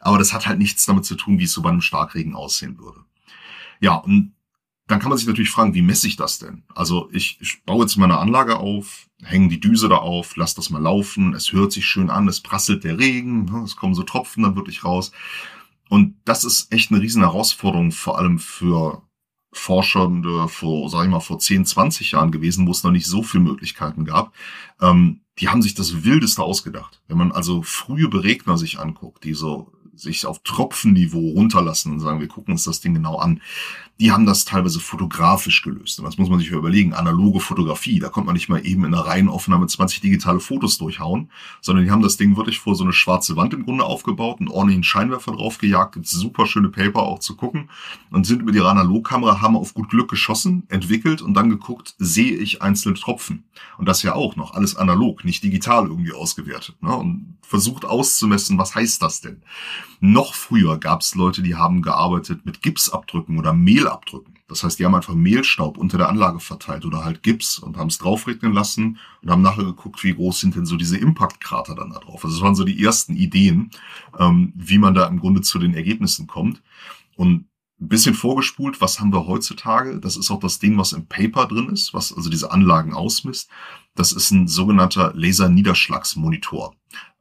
[0.00, 2.78] Aber das hat halt nichts damit zu tun, wie es so bei einem Starkregen aussehen
[2.78, 3.04] würde.
[3.78, 4.32] Ja, und
[4.86, 6.64] dann kann man sich natürlich fragen, wie messe ich das denn?
[6.74, 10.68] Also ich, ich baue jetzt meine Anlage auf, hänge die Düse da auf, lass das
[10.70, 14.02] mal laufen, es hört sich schön an, es prasselt der Regen, ne, es kommen so
[14.02, 15.12] Tropfen dann wirklich raus.
[15.88, 19.02] Und das ist echt eine riesen Herausforderung, vor allem für
[19.52, 23.22] Forschende vor, sag ich mal, vor 10, 20 Jahren gewesen, wo es noch nicht so
[23.22, 24.34] viele Möglichkeiten gab.
[24.80, 27.00] Ähm, die haben sich das Wildeste ausgedacht.
[27.08, 32.20] Wenn man also frühe Beregner sich anguckt, die so sich auf Tropfenniveau runterlassen und sagen,
[32.20, 33.40] wir gucken uns das Ding genau an,
[34.00, 36.00] die haben das teilweise fotografisch gelöst.
[36.00, 36.94] Und das muss man sich überlegen.
[36.94, 41.30] Analoge Fotografie, da kommt man nicht mal eben in einer Reihenaufnahme 20 digitale Fotos durchhauen,
[41.60, 44.48] sondern die haben das Ding wirklich vor so eine schwarze Wand im Grunde aufgebaut, einen
[44.48, 47.70] ordentlichen Scheinwerfer drauf gejagt, gibt super schöne Paper auch zu gucken
[48.10, 52.36] und sind mit ihrer Analogkamera, haben auf gut Glück geschossen, entwickelt und dann geguckt, sehe
[52.36, 53.44] ich einzelne Tropfen.
[53.78, 56.82] Und das ja auch noch, alles analog, nicht digital irgendwie ausgewertet.
[56.82, 56.94] Ne?
[56.94, 59.42] Und versucht auszumessen, was heißt das denn?
[60.00, 63.52] Noch früher gab es Leute, die haben gearbeitet mit Gipsabdrücken oder
[63.84, 64.34] Mehlabdrücken.
[64.48, 67.88] Das heißt, die haben einfach Mehlstaub unter der Anlage verteilt oder halt Gips und haben
[67.88, 71.90] es draufregnen lassen und haben nachher geguckt, wie groß sind denn so diese Impact-Krater dann
[71.90, 72.24] da drauf.
[72.24, 73.70] Also das waren so die ersten Ideen,
[74.18, 76.62] ähm, wie man da im Grunde zu den Ergebnissen kommt.
[77.16, 77.46] Und
[77.80, 79.98] ein bisschen vorgespult, was haben wir heutzutage?
[79.98, 83.50] Das ist auch das Ding, was im Paper drin ist, was also diese Anlagen ausmisst.
[83.94, 86.74] Das ist ein sogenannter Laserniederschlagsmonitor.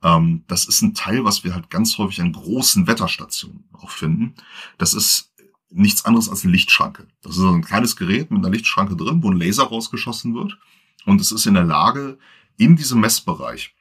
[0.03, 4.35] Ähm, das ist ein Teil, was wir halt ganz häufig an großen Wetterstationen auch finden.
[4.77, 5.32] Das ist
[5.73, 7.07] nichts anderes als eine Lichtschranke.
[7.21, 10.57] Das ist ein kleines Gerät mit einer Lichtschranke drin, wo ein Laser rausgeschossen wird.
[11.05, 12.17] Und es ist in der Lage,
[12.57, 13.75] in diesem Messbereich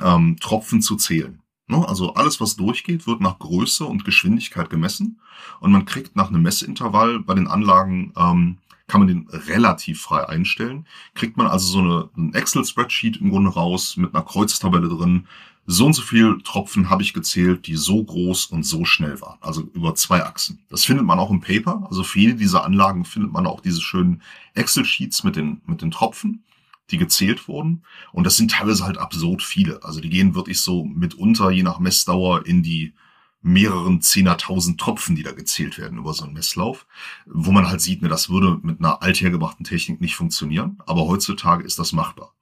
[0.00, 1.42] ähm, Tropfen zu zählen.
[1.66, 1.86] Ne?
[1.88, 5.20] Also alles, was durchgeht, wird nach Größe und Geschwindigkeit gemessen.
[5.60, 10.28] Und man kriegt nach einem Messintervall bei den Anlagen ähm, kann man den relativ frei
[10.28, 10.86] einstellen.
[11.14, 15.26] Kriegt man also so eine, ein Excel-Spreadsheet im Grunde raus mit einer Kreuztabelle drin.
[15.66, 19.38] So und so viel Tropfen habe ich gezählt, die so groß und so schnell waren.
[19.40, 20.62] Also über zwei Achsen.
[20.68, 21.86] Das findet man auch im Paper.
[21.88, 24.22] Also für jede dieser Anlagen findet man auch diese schönen
[24.54, 26.44] Excel-Sheets mit den, mit den Tropfen,
[26.90, 27.82] die gezählt wurden.
[28.12, 29.82] Und das sind teilweise halt absurd viele.
[29.82, 32.92] Also die gehen wirklich so mitunter, je nach Messdauer, in die
[33.40, 36.86] mehreren Zehnertausend Tropfen, die da gezählt werden über so einen Messlauf,
[37.26, 41.62] wo man halt sieht, ne, das würde mit einer althergebrachten Technik nicht funktionieren, aber heutzutage
[41.62, 42.32] ist das machbar.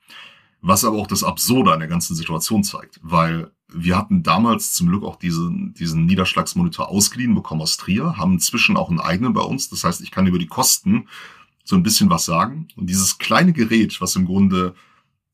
[0.63, 4.89] Was aber auch das Absurde an der ganzen Situation zeigt, weil wir hatten damals zum
[4.89, 9.41] Glück auch diesen, diesen Niederschlagsmonitor ausgeliehen bekommen aus Trier, haben inzwischen auch einen eigenen bei
[9.41, 9.69] uns.
[9.69, 11.09] Das heißt, ich kann über die Kosten
[11.65, 12.69] so ein bisschen was sagen.
[12.77, 14.75] Und dieses kleine Gerät, was im Grunde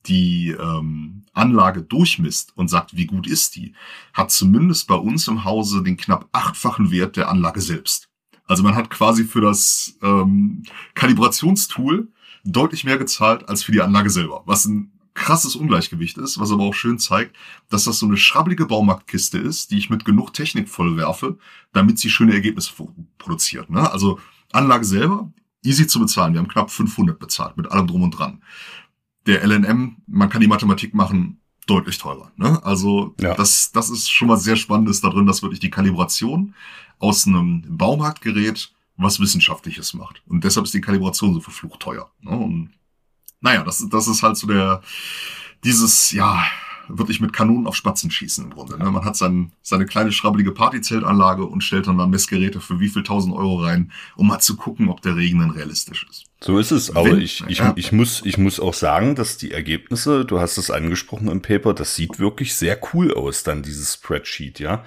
[0.06, 3.74] die ähm, Anlage durchmisst und sagt, wie gut ist die,
[4.14, 8.08] hat zumindest bei uns im Hause den knapp achtfachen Wert der Anlage selbst.
[8.46, 10.62] Also man hat quasi für das ähm,
[10.94, 12.08] Kalibrationstool
[12.44, 16.64] deutlich mehr gezahlt als für die Anlage selber, was ein krasses Ungleichgewicht ist, was aber
[16.64, 17.36] auch schön zeigt,
[17.68, 21.38] dass das so eine schrabbelige Baumarktkiste ist, die ich mit genug Technik vollwerfe,
[21.72, 22.72] damit sie schöne Ergebnisse
[23.18, 23.70] produziert.
[23.70, 23.90] Ne?
[23.90, 24.18] Also
[24.52, 25.32] Anlage selber,
[25.64, 26.34] easy zu bezahlen.
[26.34, 28.40] Wir haben knapp 500 bezahlt mit allem drum und dran
[29.28, 32.32] der LNM, man kann die Mathematik machen, deutlich teurer.
[32.36, 32.64] Ne?
[32.64, 33.34] Also ja.
[33.34, 36.54] das, das ist schon mal sehr spannendes da drin, dass wirklich die Kalibration
[36.98, 40.22] aus einem Baumarktgerät was Wissenschaftliches macht.
[40.26, 42.10] Und deshalb ist die Kalibration so verflucht teuer.
[42.20, 42.30] Ne?
[42.30, 42.70] Und
[43.40, 44.82] naja, das, das ist halt so der,
[45.64, 46.44] dieses, ja,
[46.88, 48.78] wirklich mit Kanonen auf Spatzen schießen im Grunde.
[48.78, 48.90] Ne?
[48.90, 53.02] Man hat sein, seine kleine schrabbelige Partyzeltanlage und stellt dann da Messgeräte für wie viel
[53.02, 56.24] tausend Euro rein, um mal zu gucken, ob der Regen dann realistisch ist.
[56.40, 57.72] So ist es, aber Wenn, ich, ich, ja.
[57.74, 61.74] ich, muss, ich muss auch sagen, dass die Ergebnisse, du hast es angesprochen im Paper,
[61.74, 64.84] das sieht wirklich sehr cool aus, dann dieses Spreadsheet, ja.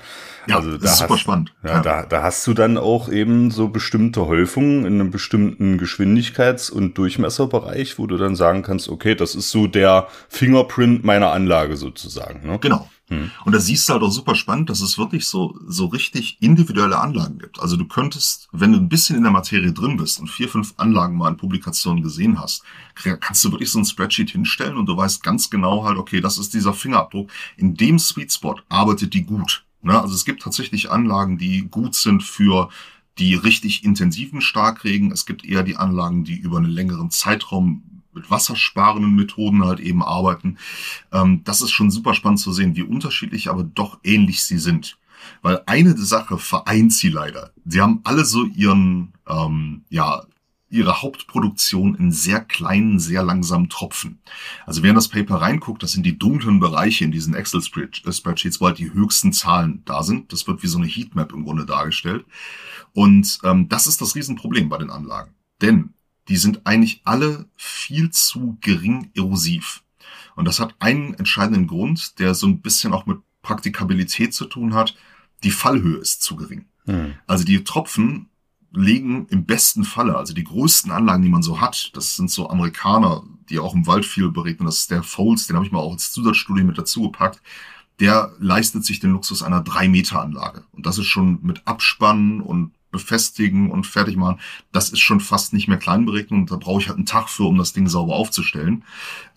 [0.48, 1.54] Ja, also das ist super hast, spannend.
[1.62, 5.78] Ja, ja, Da, da hast du dann auch eben so bestimmte Häufungen in einem bestimmten
[5.78, 11.34] Geschwindigkeits- und Durchmesserbereich, wo du dann sagen kannst, okay, das ist so der Fingerprint meiner
[11.34, 12.48] Anlage sozusagen.
[12.48, 12.60] Ne?
[12.60, 12.90] Genau.
[13.12, 13.30] Hm.
[13.44, 16.98] Und da siehst du halt auch super spannend, dass es wirklich so, so richtig individuelle
[16.98, 17.60] Anlagen gibt.
[17.60, 20.74] Also du könntest, wenn du ein bisschen in der Materie drin bist und vier, fünf
[20.78, 22.64] Anlagen mal in Publikationen gesehen hast,
[23.20, 26.38] kannst du wirklich so ein Spreadsheet hinstellen und du weißt ganz genau halt, okay, das
[26.38, 27.30] ist dieser Fingerabdruck.
[27.58, 29.66] In dem Sweet Spot arbeitet die gut.
[29.82, 30.00] Ne?
[30.00, 32.70] Also es gibt tatsächlich Anlagen, die gut sind für
[33.18, 35.12] die richtig intensiven Starkregen.
[35.12, 40.04] Es gibt eher die Anlagen, die über einen längeren Zeitraum mit wassersparenden Methoden halt eben
[40.04, 40.58] arbeiten.
[41.12, 44.98] Ähm, das ist schon super spannend zu sehen, wie unterschiedlich, aber doch ähnlich sie sind.
[45.42, 47.52] Weil eine Sache vereint sie leider.
[47.66, 50.24] Sie haben alle so ihren, ähm, ja,
[50.72, 54.20] ihre Hauptproduktion in sehr kleinen, sehr langsamen Tropfen.
[54.66, 58.68] Also wer in das Paper reinguckt, das sind die dunklen Bereiche in diesen Excel-Spreadsheets, wo
[58.68, 60.32] halt die höchsten Zahlen da sind.
[60.32, 62.26] Das wird wie so eine Heatmap im Grunde dargestellt.
[62.94, 65.36] Und ähm, das ist das Riesenproblem bei den Anlagen.
[65.62, 65.94] Denn
[66.28, 69.84] die sind eigentlich alle viel zu gering erosiv.
[70.36, 74.74] Und das hat einen entscheidenden Grund, der so ein bisschen auch mit Praktikabilität zu tun
[74.74, 74.96] hat.
[75.44, 76.66] Die Fallhöhe ist zu gering.
[76.86, 77.16] Hm.
[77.28, 78.30] Also die Tropfen
[78.74, 82.50] legen im besten Falle, also die größten Anlagen, die man so hat, das sind so
[82.50, 85.80] Amerikaner, die auch im Wald viel beregnen, das ist der Foles, den habe ich mal
[85.80, 87.42] auch als Zusatzstudie mit dazu gepackt,
[88.00, 90.64] der leistet sich den Luxus einer 3-Meter-Anlage.
[90.72, 94.40] Und das ist schon mit Abspannen und befestigen und fertig machen,
[94.72, 96.46] das ist schon fast nicht mehr Kleinberegnung.
[96.46, 98.84] Da brauche ich halt einen Tag für, um das Ding sauber aufzustellen.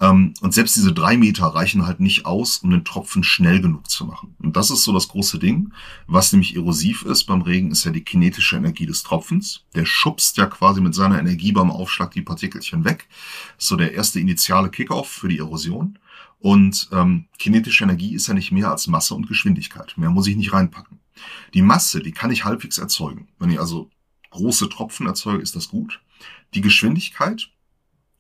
[0.01, 3.88] Ähm, und selbst diese drei Meter reichen halt nicht aus, um den Tropfen schnell genug
[3.88, 4.35] zu machen.
[4.43, 5.73] Und das ist so das große Ding.
[6.07, 9.64] Was nämlich erosiv ist beim Regen, ist ja die kinetische Energie des Tropfens.
[9.75, 13.09] Der schubst ja quasi mit seiner Energie beim Aufschlag die Partikelchen weg.
[13.59, 15.99] So der erste initiale Kickoff für die Erosion.
[16.40, 19.95] Und ähm, kinetische Energie ist ja nicht mehr als Masse und Geschwindigkeit.
[19.97, 20.99] Mehr muss ich nicht reinpacken.
[21.55, 23.29] Die Masse, die kann ich halbwegs erzeugen.
[23.38, 23.90] Wenn ich also
[24.31, 26.00] große Tropfen erzeuge, ist das gut.
[26.55, 27.50] Die Geschwindigkeit,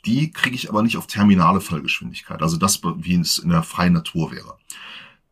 [0.04, 2.42] die kriege ich aber nicht auf terminale Fallgeschwindigkeit.
[2.42, 4.58] Also das, wie es in der freien Natur wäre.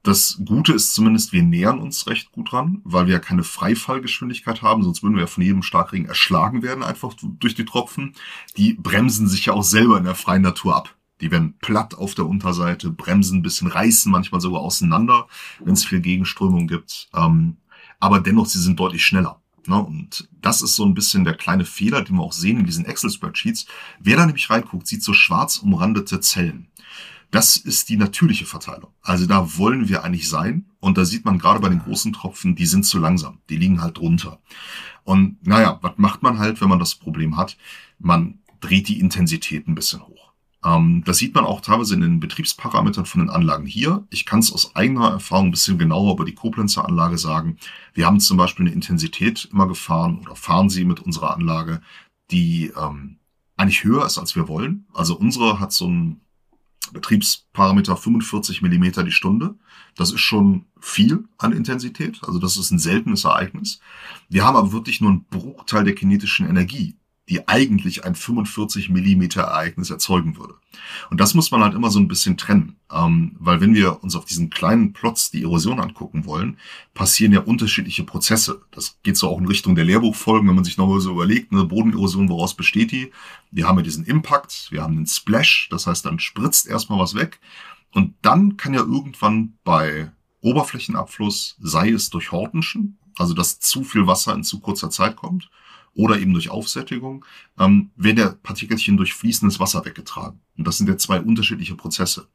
[0.03, 4.61] Das Gute ist zumindest, wir nähern uns recht gut dran, weil wir ja keine Freifallgeschwindigkeit
[4.61, 8.17] haben, sonst würden wir ja von jedem Starkregen erschlagen werden, einfach durch die Tropfen.
[8.57, 10.97] Die bremsen sich ja auch selber in der freien Natur ab.
[11.23, 15.29] Die werden platt auf der Unterseite, bremsen ein bisschen, reißen manchmal sogar auseinander,
[15.61, 17.09] wenn es viel Gegenströmung gibt.
[17.15, 17.57] Ähm,
[18.01, 19.41] aber dennoch, sie sind deutlich schneller.
[19.67, 19.81] Ne?
[19.81, 22.85] Und das ist so ein bisschen der kleine Fehler, den wir auch sehen in diesen
[22.85, 23.67] Excel-Spreadsheets.
[24.01, 26.67] Wer da nämlich reinguckt, sieht so schwarz umrandete Zellen.
[27.31, 28.91] Das ist die natürliche Verteilung.
[29.01, 30.67] Also da wollen wir eigentlich sein.
[30.81, 33.39] Und da sieht man gerade bei den großen Tropfen, die sind zu langsam.
[33.49, 34.41] Die liegen halt drunter.
[35.05, 37.57] Und naja, was macht man halt, wenn man das Problem hat?
[37.99, 40.22] Man dreht die Intensität ein bisschen hoch.
[40.65, 44.07] Ähm, das sieht man auch teilweise in den Betriebsparametern von den Anlagen hier.
[44.11, 47.57] Ich kann es aus eigener Erfahrung ein bisschen genauer über die Koblenzer Anlage sagen.
[47.95, 51.81] Wir haben zum Beispiel eine Intensität immer gefahren oder fahren sie mit unserer Anlage,
[52.31, 53.19] die ähm,
[53.57, 54.87] eigentlich höher ist, als wir wollen.
[54.95, 56.21] Also unsere hat so ein
[56.93, 59.55] Betriebsparameter 45 Millimeter die Stunde.
[59.97, 62.21] Das ist schon viel an Intensität.
[62.23, 63.81] Also das ist ein seltenes Ereignis.
[64.29, 66.97] Wir haben aber wirklich nur einen Bruchteil der kinetischen Energie
[67.29, 70.55] die eigentlich ein 45 Millimeter Ereignis erzeugen würde.
[71.11, 74.17] Und das muss man halt immer so ein bisschen trennen, ähm, weil wenn wir uns
[74.17, 76.59] auf diesen kleinen Plots die Erosion angucken wollen,
[76.95, 78.63] passieren ja unterschiedliche Prozesse.
[78.73, 81.65] Das geht so auch in Richtung der Lehrbuchfolgen, wenn man sich nochmal so überlegt, eine
[81.65, 83.13] Bodenerosion, woraus besteht die?
[83.51, 87.15] Wir haben ja diesen Impact, wir haben den Splash, das heißt, dann spritzt erstmal was
[87.15, 87.39] weg
[87.93, 94.07] und dann kann ja irgendwann bei Oberflächenabfluss, sei es durch Hortenschen, also dass zu viel
[94.07, 95.51] Wasser in zu kurzer Zeit kommt,
[95.95, 97.25] oder eben durch Aufsättigung,
[97.59, 100.41] ähm, werden der Partikelchen durch fließendes Wasser weggetragen.
[100.57, 102.29] Und das sind ja zwei unterschiedliche Prozesse.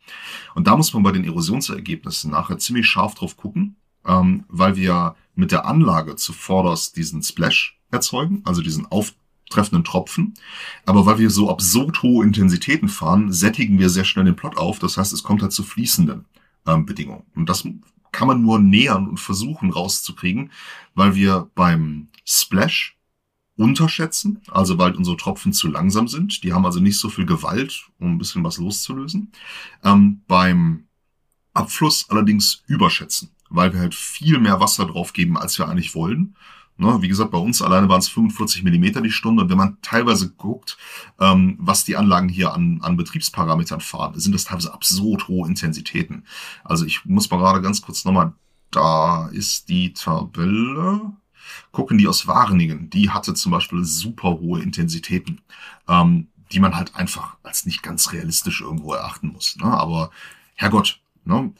[0.56, 5.16] Und da muss man bei den Erosionsergebnissen nachher ziemlich scharf drauf gucken, ähm, weil wir
[5.36, 10.34] mit der Anlage zuvorderst diesen Splash erzeugen, also diesen auftreffenden Tropfen.
[10.86, 14.80] Aber weil wir so absurd hohe Intensitäten fahren, sättigen wir sehr schnell den Plot auf.
[14.80, 16.26] Das heißt, es kommt halt zu fließenden
[16.68, 17.24] ähm, Bedingungen.
[17.36, 17.68] Und das
[18.12, 20.52] kann man nur nähern und versuchen rauszukriegen,
[20.96, 22.97] weil wir beim Splash
[23.58, 26.44] unterschätzen, also weil unsere Tropfen zu langsam sind.
[26.44, 29.32] Die haben also nicht so viel Gewalt, um ein bisschen was loszulösen.
[29.84, 30.86] Ähm, beim
[31.54, 36.36] Abfluss allerdings überschätzen, weil wir halt viel mehr Wasser drauf geben, als wir eigentlich wollen.
[36.80, 39.42] Ne, wie gesagt, bei uns alleine waren es 45 Millimeter die Stunde.
[39.42, 40.78] Und wenn man teilweise guckt,
[41.20, 46.26] ähm, was die Anlagen hier an, an Betriebsparametern fahren, sind das teilweise absurd hohe Intensitäten.
[46.64, 48.34] Also ich muss mal gerade ganz kurz nochmal,
[48.70, 51.14] da ist die Tabelle
[51.72, 55.42] gucken die aus Wareningen, die hatte zum Beispiel super hohe Intensitäten,
[55.88, 59.58] ähm, die man halt einfach als nicht ganz realistisch irgendwo erachten muss.
[59.58, 59.66] Ne?
[59.66, 60.12] Aber
[60.56, 61.52] Herrgott, ne?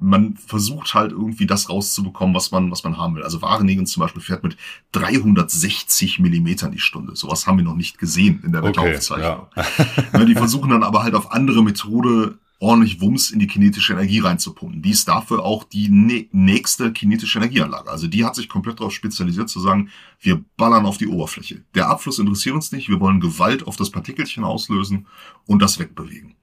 [0.00, 3.22] man versucht halt irgendwie das rauszubekommen, was man, was man haben will.
[3.22, 4.56] Also Wareningen zum Beispiel fährt mit
[4.92, 7.14] 360 Millimetern die Stunde.
[7.14, 9.46] Sowas haben wir noch nicht gesehen in der Wetteraufzeichnung.
[9.54, 9.66] Okay,
[10.12, 10.18] ja.
[10.18, 14.20] Ne, die versuchen dann aber halt auf andere Methode ordentlich Wumms in die kinetische Energie
[14.20, 14.82] reinzupumpen.
[14.82, 15.88] Die ist dafür auch die
[16.30, 17.90] nächste kinetische Energieanlage.
[17.90, 19.88] Also die hat sich komplett darauf spezialisiert zu sagen,
[20.20, 21.64] wir ballern auf die Oberfläche.
[21.74, 25.06] Der Abfluss interessiert uns nicht, wir wollen Gewalt auf das Partikelchen auslösen
[25.46, 26.34] und das wegbewegen.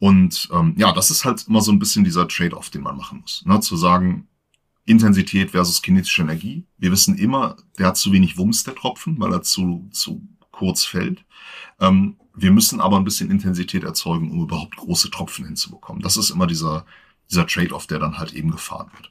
[0.00, 3.20] Und ähm, ja, das ist halt immer so ein bisschen dieser Trade-off, den man machen
[3.20, 3.44] muss.
[3.46, 3.60] Ne?
[3.60, 4.26] Zu sagen,
[4.84, 6.64] Intensität versus kinetische Energie.
[6.76, 10.84] Wir wissen immer, der hat zu wenig Wumms, der Tropfen, weil er zu, zu kurz
[10.84, 11.24] fällt.
[11.78, 16.02] Ähm, wir müssen aber ein bisschen Intensität erzeugen, um überhaupt große Tropfen hinzubekommen.
[16.02, 16.84] Das ist immer dieser,
[17.30, 19.10] dieser Trade-off, der dann halt eben gefahren wird.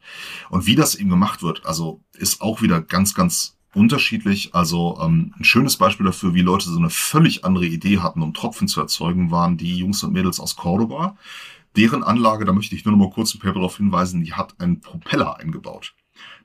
[0.49, 4.53] Und wie das eben gemacht wird, also ist auch wieder ganz, ganz unterschiedlich.
[4.53, 8.33] Also ähm, ein schönes Beispiel dafür, wie Leute so eine völlig andere Idee hatten, um
[8.33, 11.17] Tropfen zu erzeugen, waren die Jungs und Mädels aus Cordoba.
[11.77, 14.59] Deren Anlage, da möchte ich nur noch mal kurz ein Paper darauf hinweisen, die hat
[14.59, 15.93] einen Propeller eingebaut.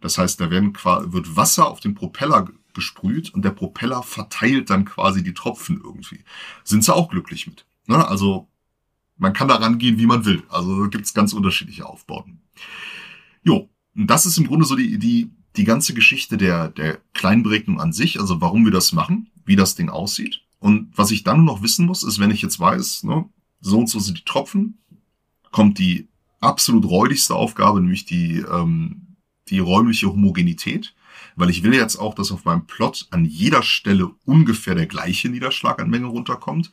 [0.01, 4.85] Das heißt, da werden, wird Wasser auf den Propeller gesprüht und der Propeller verteilt dann
[4.85, 6.21] quasi die Tropfen irgendwie.
[6.63, 7.67] Sind sie auch glücklich mit.
[7.87, 8.07] Ne?
[8.07, 8.49] Also
[9.17, 10.45] man kann da rangehen, wie man will.
[10.49, 12.41] Also gibt es ganz unterschiedliche Aufbauten.
[13.43, 17.81] Jo, und das ist im Grunde so die, die, die ganze Geschichte der, der Kleinberegnung
[17.81, 20.43] an sich, also warum wir das machen, wie das Ding aussieht.
[20.59, 23.29] Und was ich dann noch wissen muss, ist, wenn ich jetzt weiß, ne,
[23.61, 24.79] so und so sind die Tropfen,
[25.51, 26.09] kommt die
[26.41, 29.17] absolut räudigste Aufgabe, nämlich die, ähm,
[29.49, 30.95] die räumliche Homogenität.
[31.37, 35.29] Weil ich will jetzt auch, dass auf meinem Plot an jeder Stelle ungefähr der gleiche
[35.29, 36.73] Niederschlag an Menge runterkommt.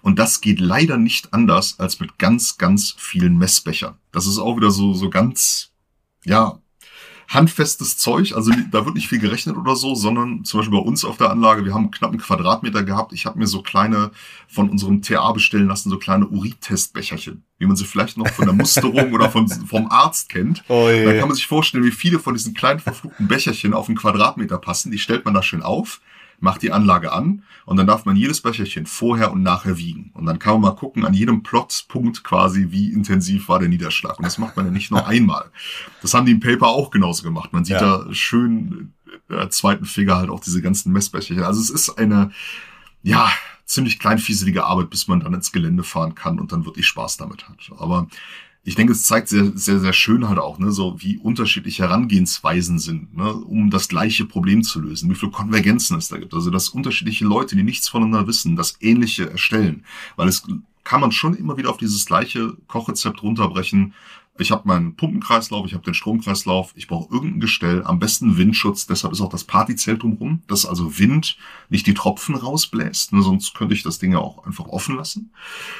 [0.00, 3.96] Und das geht leider nicht anders als mit ganz, ganz vielen Messbechern.
[4.12, 5.72] Das ist auch wieder so, so ganz,
[6.24, 6.58] ja,
[7.28, 11.04] handfestes Zeug, also da wird nicht viel gerechnet oder so, sondern zum Beispiel bei uns
[11.04, 13.12] auf der Anlage, wir haben knapp einen Quadratmeter gehabt.
[13.12, 14.10] Ich habe mir so kleine
[14.48, 18.54] von unserem TA bestellen lassen, so kleine Urin-Testbecherchen, wie man sie vielleicht noch von der
[18.54, 20.64] Musterung oder von, vom Arzt kennt.
[20.68, 23.96] Oh da kann man sich vorstellen, wie viele von diesen kleinen verflugten Becherchen auf einen
[23.96, 24.90] Quadratmeter passen.
[24.90, 26.00] Die stellt man da schön auf
[26.44, 30.12] macht die Anlage an und dann darf man jedes Becherchen vorher und nachher wiegen.
[30.14, 34.18] Und dann kann man mal gucken an jedem Plotpunkt quasi, wie intensiv war der Niederschlag.
[34.18, 35.50] Und das macht man ja nicht nur einmal.
[36.02, 37.52] Das haben die im Paper auch genauso gemacht.
[37.52, 37.98] Man sieht ja.
[38.04, 38.92] da schön
[39.28, 41.44] äh, zweiten Finger halt auch diese ganzen Messbecherchen.
[41.44, 42.30] Also es ist eine,
[43.02, 43.32] ja,
[43.64, 47.48] ziemlich kleinfieselige Arbeit, bis man dann ins Gelände fahren kann und dann wirklich Spaß damit
[47.48, 47.70] hat.
[47.78, 48.08] Aber
[48.66, 52.78] ich denke, es zeigt sehr, sehr, sehr schön halt auch, ne, so wie unterschiedliche Herangehensweisen
[52.78, 56.32] sind, ne, um das gleiche Problem zu lösen, wie viele Konvergenzen es da gibt.
[56.32, 59.84] Also, dass unterschiedliche Leute, die nichts voneinander wissen, das Ähnliche erstellen.
[60.16, 60.46] Weil es
[60.82, 63.94] kann man schon immer wieder auf dieses gleiche Kochrezept runterbrechen.
[64.38, 68.86] Ich habe meinen Pumpenkreislauf, ich habe den Stromkreislauf, ich brauche irgendein Gestell, am besten Windschutz,
[68.86, 71.36] deshalb ist auch das Partyzelt drumherum, dass also Wind
[71.68, 75.30] nicht die Tropfen rausbläst, ne, sonst könnte ich das Ding ja auch einfach offen lassen.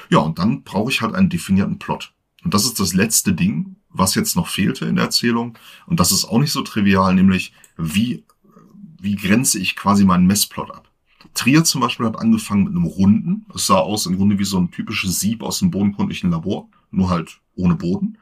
[0.09, 2.14] Ja, und dann brauche ich halt einen definierten Plot.
[2.45, 5.59] Und das ist das letzte Ding, was jetzt noch fehlte in der Erzählung.
[5.87, 8.25] Und das ist auch nicht so trivial, nämlich wie,
[9.01, 10.91] wie grenze ich quasi meinen Messplot ab.
[11.33, 13.47] Trier zum Beispiel hat angefangen mit einem Runden.
[13.55, 17.09] Es sah aus im Grunde wie so ein typisches Sieb aus dem bodenkundlichen Labor, nur
[17.09, 18.19] halt ohne Boden.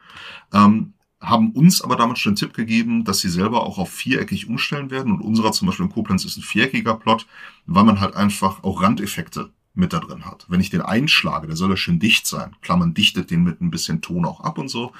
[0.51, 4.47] Ähm, haben uns aber damals schon einen Tipp gegeben, dass sie selber auch auf viereckig
[4.47, 5.13] umstellen werden.
[5.13, 7.27] Und unserer zum Beispiel in Koblenz ist ein viereckiger Plot,
[7.65, 10.45] weil man halt einfach auch Randeffekte mit da drin hat.
[10.49, 12.55] Wenn ich den einschlage, der soll ja schön dicht sein.
[12.61, 14.91] Klar, man dichtet den mit ein bisschen Ton auch ab und so.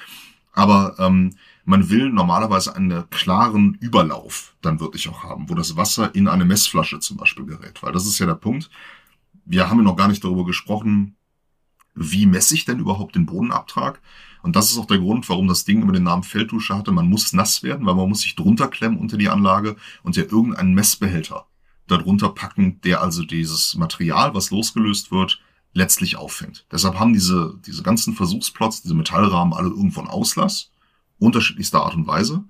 [0.52, 1.34] Aber ähm,
[1.64, 6.44] man will normalerweise einen klaren Überlauf dann wirklich auch haben, wo das Wasser in eine
[6.44, 7.82] Messflasche zum Beispiel gerät.
[7.82, 8.70] Weil das ist ja der Punkt.
[9.44, 11.16] Wir haben ja noch gar nicht darüber gesprochen,
[11.94, 14.00] wie messe ich denn überhaupt den Bodenabtrag?
[14.42, 16.92] Und das ist auch der Grund, warum das Ding immer den Namen Felddusche hatte.
[16.92, 20.24] Man muss nass werden, weil man muss sich drunter klemmen unter die Anlage und ja
[20.24, 21.46] irgendeinen Messbehälter
[21.86, 25.40] darunter packen, der also dieses Material, was losgelöst wird,
[25.72, 26.66] letztlich auffängt.
[26.70, 30.70] Deshalb haben diese, diese ganzen Versuchsplots, diese Metallrahmen alle irgendwo einen Auslass,
[31.18, 32.44] unterschiedlichster Art und Weise.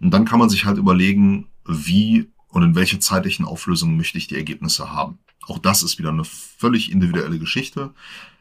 [0.00, 4.26] Und dann kann man sich halt überlegen, wie und in welcher zeitlichen Auflösung möchte ich
[4.26, 5.18] die Ergebnisse haben.
[5.46, 7.92] Auch das ist wieder eine völlig individuelle Geschichte.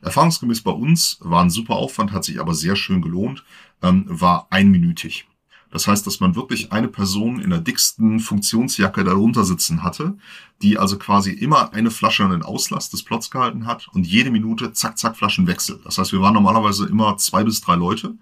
[0.02, 3.44] Erfahrungsgemäß bei uns war ein super Aufwand, hat sich aber sehr schön gelohnt,
[3.82, 5.29] ähm, war einminütig.
[5.72, 10.16] Das heißt, dass man wirklich eine Person in der dicksten Funktionsjacke darunter sitzen hatte,
[10.62, 14.32] die also quasi immer eine Flasche an den Auslass des Plots gehalten hat und jede
[14.32, 15.80] Minute zack, zack, Flaschenwechsel.
[15.84, 18.16] Das heißt, wir waren normalerweise immer zwei bis drei Leute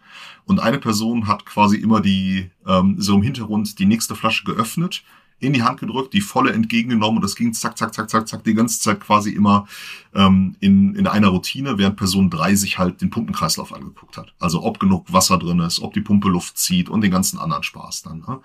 [0.45, 5.03] und eine Person hat quasi immer die, ähm, so im Hintergrund die nächste Flasche geöffnet
[5.39, 8.43] in die Hand gedrückt, die volle entgegengenommen und das ging zack, zack, zack, zack, zack,
[8.43, 9.67] die ganze Zeit quasi immer
[10.15, 14.34] ähm, in, in einer Routine, während Person drei sich halt den Pumpenkreislauf angeguckt hat.
[14.39, 17.63] Also ob genug Wasser drin ist, ob die Pumpe Luft zieht und den ganzen anderen
[17.63, 18.19] Spaß dann.
[18.28, 18.39] Ne?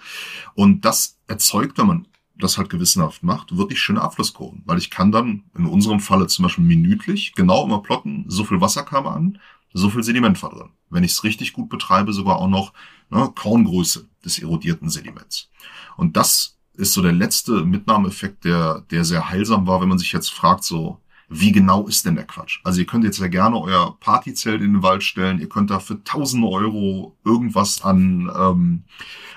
[0.54, 4.62] Und das erzeugt, wenn man das halt gewissenhaft macht, wirklich schöne Abflusskurven.
[4.66, 8.60] Weil ich kann dann in unserem Falle zum Beispiel minütlich genau immer plotten, so viel
[8.60, 9.38] Wasser kam an,
[9.72, 10.70] so viel Sediment war drin.
[10.90, 12.72] Wenn ich es richtig gut betreibe, sogar auch noch
[13.10, 15.50] ne, Korngröße des erodierten Sediments.
[15.96, 20.12] Und das ist so der letzte Mitnahmeeffekt, der, der sehr heilsam war, wenn man sich
[20.12, 22.60] jetzt fragt, so, wie genau ist denn der Quatsch?
[22.62, 25.78] Also ihr könnt jetzt ja gerne euer Partyzelt in den Wald stellen, ihr könnt da
[25.78, 28.84] für tausende Euro irgendwas an, ähm,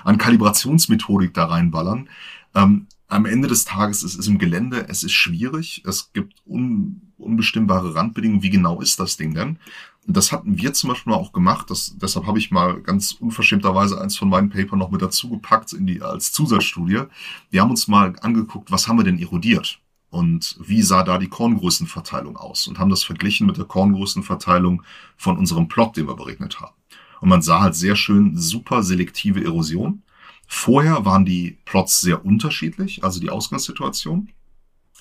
[0.04, 2.08] an Kalibrationsmethodik da reinballern.
[2.54, 7.12] Ähm, am Ende des Tages ist es im Gelände, es ist schwierig, es gibt un,
[7.18, 9.58] unbestimmbare Randbedingungen, wie genau ist das Ding denn?
[10.06, 11.70] Das hatten wir zum Beispiel auch gemacht.
[11.70, 15.72] Das, deshalb habe ich mal ganz unverschämterweise eins von meinen Papern noch mit dazu gepackt
[15.72, 17.02] in die, als Zusatzstudie.
[17.50, 19.80] Wir haben uns mal angeguckt, was haben wir denn erodiert?
[20.10, 22.68] Und wie sah da die Korngrößenverteilung aus?
[22.68, 24.82] Und haben das verglichen mit der Korngrößenverteilung
[25.16, 26.74] von unserem Plot, den wir berechnet haben.
[27.20, 30.02] Und man sah halt sehr schön super selektive Erosion.
[30.46, 34.28] Vorher waren die Plots sehr unterschiedlich, also die Ausgangssituation.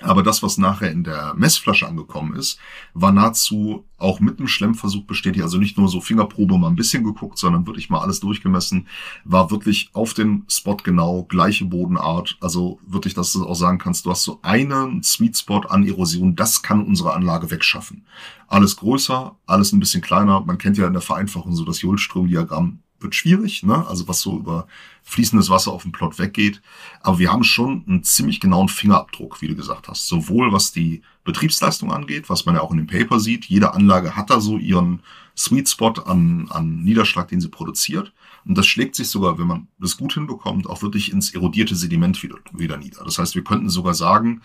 [0.01, 2.59] Aber das, was nachher in der Messflasche angekommen ist,
[2.93, 5.43] war nahezu auch mit einem Schlemmversuch bestätigt.
[5.43, 8.87] Also nicht nur so Fingerprobe mal ein bisschen geguckt, sondern wirklich mal alles durchgemessen.
[9.23, 12.37] War wirklich auf den Spot genau, gleiche Bodenart.
[12.41, 16.35] Also wirklich, dass du auch sagen kannst, du hast so einen Sweet Spot an Erosion,
[16.35, 18.05] das kann unsere Anlage wegschaffen.
[18.47, 20.41] Alles größer, alles ein bisschen kleiner.
[20.41, 23.87] Man kennt ja in der Vereinfachung so das Joule-Strom-Diagramm wird schwierig, ne?
[23.87, 24.67] also was so über
[25.03, 26.61] fließendes Wasser auf dem Plot weggeht.
[27.01, 30.07] Aber wir haben schon einen ziemlich genauen Fingerabdruck, wie du gesagt hast.
[30.07, 33.45] Sowohl was die Betriebsleistung angeht, was man ja auch in dem Paper sieht.
[33.45, 35.01] Jede Anlage hat da so ihren
[35.37, 38.13] Sweet Spot an, an Niederschlag, den sie produziert.
[38.45, 42.21] Und das schlägt sich sogar, wenn man das gut hinbekommt, auch wirklich ins erodierte Sediment
[42.23, 43.03] wieder, wieder nieder.
[43.03, 44.41] Das heißt, wir könnten sogar sagen,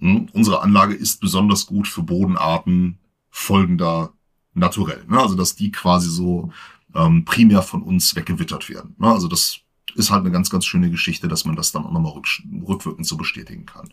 [0.00, 2.98] hm, unsere Anlage ist besonders gut für Bodenarten
[3.30, 4.12] folgender
[4.54, 5.04] naturell.
[5.08, 5.18] Ne?
[5.18, 6.50] Also dass die quasi so
[6.98, 8.94] ähm, primär von uns weggewittert werden.
[8.98, 9.08] Ne?
[9.08, 9.60] Also das
[9.94, 12.26] ist halt eine ganz, ganz schöne Geschichte, dass man das dann auch nochmal rück,
[12.66, 13.88] rückwirkend so bestätigen kann.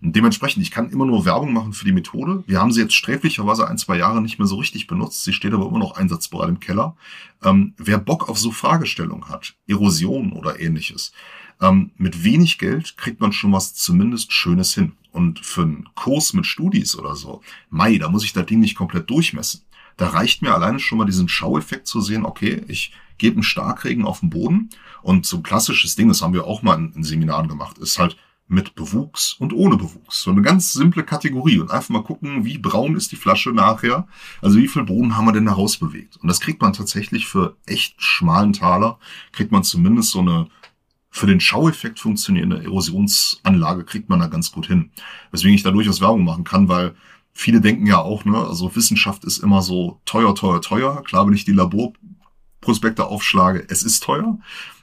[0.00, 2.44] Und dementsprechend, ich kann immer nur Werbung machen für die Methode.
[2.46, 5.24] Wir haben sie jetzt sträflicherweise ein, zwei Jahre nicht mehr so richtig benutzt.
[5.24, 6.96] Sie steht aber immer noch einsatzbereit im Keller.
[7.42, 11.12] Ähm, wer Bock auf so Fragestellungen hat, Erosion oder ähnliches,
[11.60, 14.92] ähm, mit wenig Geld kriegt man schon was zumindest Schönes hin.
[15.10, 18.76] Und für einen Kurs mit Studis oder so, Mai, da muss ich das Ding nicht
[18.76, 19.62] komplett durchmessen.
[19.98, 24.06] Da reicht mir alleine schon mal diesen Schaueffekt zu sehen, okay, ich gebe einen Starkregen
[24.06, 24.70] auf den Boden
[25.02, 27.98] und so ein klassisches Ding, das haben wir auch mal in, in Seminaren gemacht, ist
[27.98, 30.22] halt mit Bewuchs und ohne Bewuchs.
[30.22, 34.08] So eine ganz simple Kategorie und einfach mal gucken, wie braun ist die Flasche nachher.
[34.40, 36.16] Also wie viel Boden haben wir denn da rausbewegt?
[36.16, 38.98] Und das kriegt man tatsächlich für echt schmalen Taler,
[39.32, 40.48] kriegt man zumindest so eine
[41.10, 44.90] für den Schaueffekt funktionierende Erosionsanlage kriegt man da ganz gut hin.
[45.30, 46.94] Weswegen ich da durchaus Werbung machen kann, weil
[47.38, 51.04] viele denken ja auch, ne, also Wissenschaft ist immer so teuer, teuer, teuer.
[51.04, 54.40] Klar, wenn ich die Laborprospekte aufschlage, es ist teuer.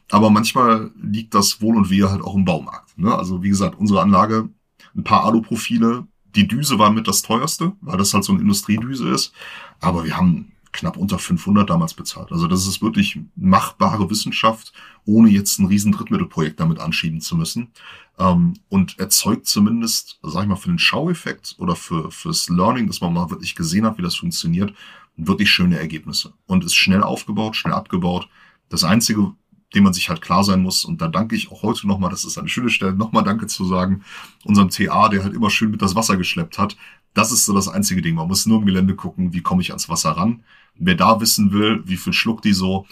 [0.09, 2.97] Aber manchmal liegt das Wohl und Wehe halt auch im Baumarkt.
[2.97, 3.13] Ne?
[3.13, 4.47] Also wie gesagt, unsere Anlage,
[4.95, 9.09] ein paar Aluprofile, die Düse war mit das teuerste, weil das halt so eine Industriedüse
[9.09, 9.33] ist.
[9.81, 12.31] Aber wir haben knapp unter 500 damals bezahlt.
[12.31, 14.71] Also das ist wirklich machbare Wissenschaft,
[15.05, 17.71] ohne jetzt ein riesen Drittmittelprojekt damit anschieben zu müssen.
[18.17, 23.01] Ähm, und erzeugt zumindest, sag ich mal, für den Schaueffekt oder für fürs Learning, dass
[23.01, 24.73] man mal wirklich gesehen hat, wie das funktioniert,
[25.17, 26.33] wirklich schöne Ergebnisse.
[26.45, 28.27] Und ist schnell aufgebaut, schnell abgebaut.
[28.69, 29.33] Das Einzige,
[29.73, 30.85] dem man sich halt klar sein muss.
[30.85, 33.65] Und da danke ich auch heute nochmal, das ist eine schöne Stelle, nochmal Danke zu
[33.65, 34.03] sagen,
[34.43, 36.77] unserem TA, der halt immer schön mit das Wasser geschleppt hat.
[37.15, 38.15] Das ist so das einzige Ding.
[38.15, 40.43] Man muss nur im Gelände gucken, wie komme ich ans Wasser ran.
[40.75, 42.85] Wer da wissen will, wie viel schluckt die so,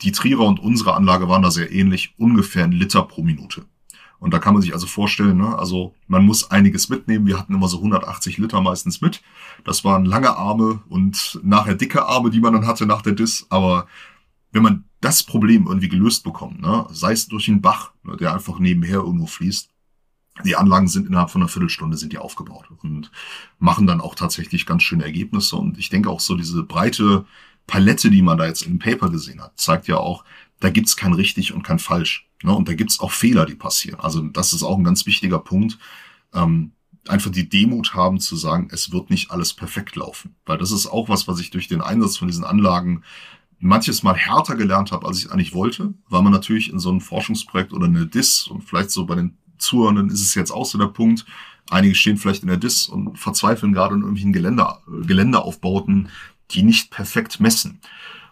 [0.00, 3.66] die Trierer und unsere Anlage waren da sehr ähnlich, ungefähr ein Liter pro Minute.
[4.18, 7.26] Und da kann man sich also vorstellen, ne, also man muss einiges mitnehmen.
[7.26, 9.22] Wir hatten immer so 180 Liter meistens mit.
[9.62, 13.46] Das waren lange Arme und nachher dicke Arme, die man dann hatte nach der Dis.
[13.50, 13.86] Aber
[14.52, 18.32] wenn man das Problem irgendwie gelöst bekommt, ne, sei es durch einen Bach, ne, der
[18.32, 19.68] einfach nebenher irgendwo fließt,
[20.44, 23.10] die Anlagen sind innerhalb von einer Viertelstunde sind die aufgebaut und
[23.58, 25.56] machen dann auch tatsächlich ganz schöne Ergebnisse.
[25.56, 27.24] Und ich denke auch so diese breite
[27.66, 30.24] Palette, die man da jetzt im Paper gesehen hat, zeigt ja auch,
[30.60, 32.28] da gibt's kein richtig und kein falsch.
[32.42, 32.54] Ne?
[32.54, 34.00] Und da gibt's auch Fehler, die passieren.
[34.00, 35.78] Also das ist auch ein ganz wichtiger Punkt.
[36.32, 36.72] Ähm,
[37.08, 40.36] einfach die Demut haben zu sagen, es wird nicht alles perfekt laufen.
[40.44, 43.02] Weil das ist auch was, was ich durch den Einsatz von diesen Anlagen
[43.58, 47.00] manches Mal härter gelernt habe, als ich eigentlich wollte, weil man natürlich in so einem
[47.00, 50.78] Forschungsprojekt oder eine DIS und vielleicht so bei den Zuhörenden ist es jetzt auch so
[50.78, 51.26] der Punkt.
[51.70, 54.66] Einige stehen vielleicht in der DIS und verzweifeln gerade in irgendwelchen Gelände,
[55.06, 56.08] Geländeaufbauten,
[56.52, 57.80] die nicht perfekt messen.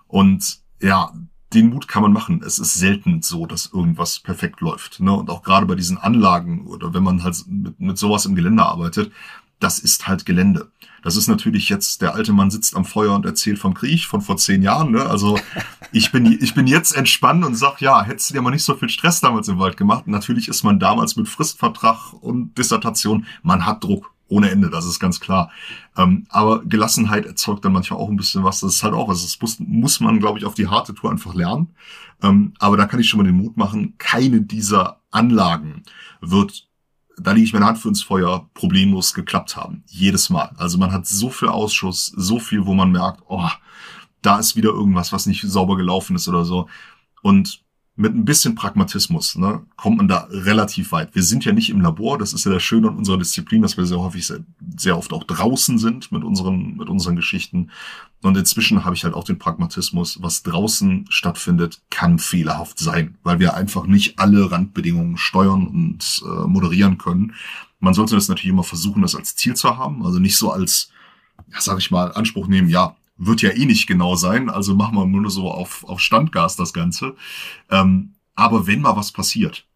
[0.07, 1.13] Und ja,
[1.53, 2.43] den Mut kann man machen.
[2.45, 5.01] Es ist selten so, dass irgendwas perfekt läuft.
[5.01, 5.13] Ne?
[5.13, 8.65] Und auch gerade bei diesen Anlagen oder wenn man halt mit, mit sowas im Gelände
[8.65, 9.13] arbeitet,
[9.61, 10.71] das ist halt Gelände.
[11.05, 14.23] Das ist natürlich jetzt, der alte Mann sitzt am Feuer und erzählt vom Krieg von
[14.23, 14.91] vor zehn Jahren.
[14.91, 15.05] Ne?
[15.05, 15.39] Also
[15.93, 18.75] ich bin, ich bin jetzt entspannt und sag, ja, hättest du dir mal nicht so
[18.75, 20.07] viel Stress damals im Wald gemacht.
[20.07, 24.99] Natürlich ist man damals mit Fristvertrag und Dissertation, man hat Druck ohne Ende, das ist
[24.99, 25.51] ganz klar.
[25.97, 28.61] Ähm, aber Gelassenheit erzeugt dann manchmal auch ein bisschen was.
[28.61, 29.23] Das ist halt auch was.
[29.23, 31.75] Das muss, muss man, glaube ich, auf die harte Tour einfach lernen.
[32.23, 35.83] Ähm, aber da kann ich schon mal den Mut machen, keine dieser Anlagen
[36.21, 36.67] wird
[37.17, 39.85] da lege ich meine Hand für ins Feuer, problemlos geklappt haben.
[39.87, 40.53] Jedes Mal.
[40.57, 43.49] Also man hat so viel Ausschuss, so viel, wo man merkt, oh,
[44.23, 46.69] da ist wieder irgendwas, was nicht sauber gelaufen ist oder so.
[47.23, 47.64] Und
[47.97, 51.15] mit ein bisschen Pragmatismus ne, kommt man da relativ weit.
[51.15, 53.77] Wir sind ja nicht im Labor, das ist ja das Schöne an unserer Disziplin, dass
[53.77, 54.41] wir sehr häufig, sehr,
[54.77, 57.71] sehr oft auch draußen sind mit unseren, mit unseren Geschichten.
[58.23, 63.39] Und inzwischen habe ich halt auch den Pragmatismus, was draußen stattfindet, kann fehlerhaft sein, weil
[63.39, 67.35] wir einfach nicht alle Randbedingungen steuern und äh, moderieren können.
[67.79, 70.91] Man sollte das natürlich immer versuchen, das als Ziel zu haben, also nicht so als,
[71.53, 74.97] ja, sag ich mal, Anspruch nehmen, ja, wird ja eh nicht genau sein, also machen
[74.97, 77.15] wir nur so auf, auf Standgas das Ganze.
[77.71, 79.67] Ähm, aber wenn mal was passiert,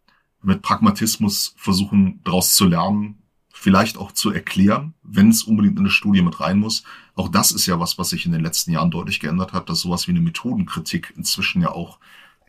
[0.42, 3.22] mit Pragmatismus versuchen daraus zu lernen,
[3.58, 6.84] vielleicht auch zu erklären, wenn es unbedingt in eine Studie mit rein muss.
[7.16, 9.80] Auch das ist ja was, was sich in den letzten Jahren deutlich geändert hat, dass
[9.80, 11.98] sowas wie eine Methodenkritik inzwischen ja auch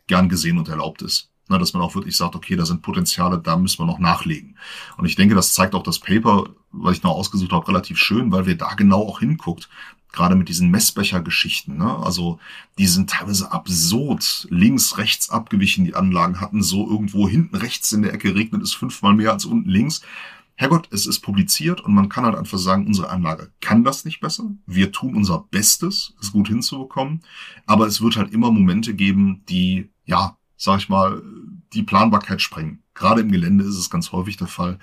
[0.06, 1.30] gern gesehen und erlaubt ist.
[1.48, 4.56] Na, dass man auch wirklich sagt, okay, da sind Potenziale, da müssen wir noch nachlegen.
[4.96, 8.30] Und ich denke, das zeigt auch das Paper, was ich noch ausgesucht habe, relativ schön,
[8.30, 9.68] weil wir da genau auch hinguckt
[10.12, 11.96] gerade mit diesen Messbecher-Geschichten, ne?
[11.98, 12.38] also
[12.78, 18.02] die sind teilweise absurd links, rechts abgewichen, die Anlagen hatten so irgendwo hinten rechts in
[18.02, 20.02] der Ecke regnet es fünfmal mehr als unten links.
[20.56, 24.20] Herrgott, es ist publiziert und man kann halt einfach sagen, unsere Anlage kann das nicht
[24.20, 24.50] besser.
[24.66, 27.22] Wir tun unser Bestes, es gut hinzubekommen,
[27.64, 31.22] aber es wird halt immer Momente geben, die ja, sag ich mal,
[31.72, 32.82] die Planbarkeit sprengen.
[32.94, 34.78] Gerade im Gelände ist es ganz häufig der Fall.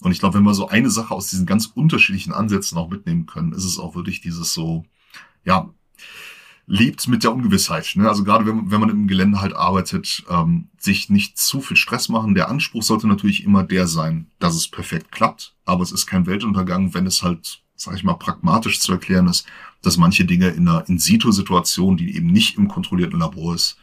[0.00, 3.26] Und ich glaube, wenn wir so eine Sache aus diesen ganz unterschiedlichen Ansätzen auch mitnehmen
[3.26, 4.84] können, ist es auch wirklich dieses so,
[5.44, 5.70] ja,
[6.66, 7.90] lebt mit der Ungewissheit.
[7.96, 8.08] Ne?
[8.08, 12.08] Also gerade wenn, wenn man im Gelände halt arbeitet, ähm, sich nicht zu viel Stress
[12.08, 12.36] machen.
[12.36, 16.26] Der Anspruch sollte natürlich immer der sein, dass es perfekt klappt, aber es ist kein
[16.26, 19.46] Weltuntergang, wenn es halt, sag ich mal, pragmatisch zu erklären ist,
[19.82, 23.76] dass manche Dinge in einer In-Situ-Situation, die eben nicht im kontrollierten Labor ist,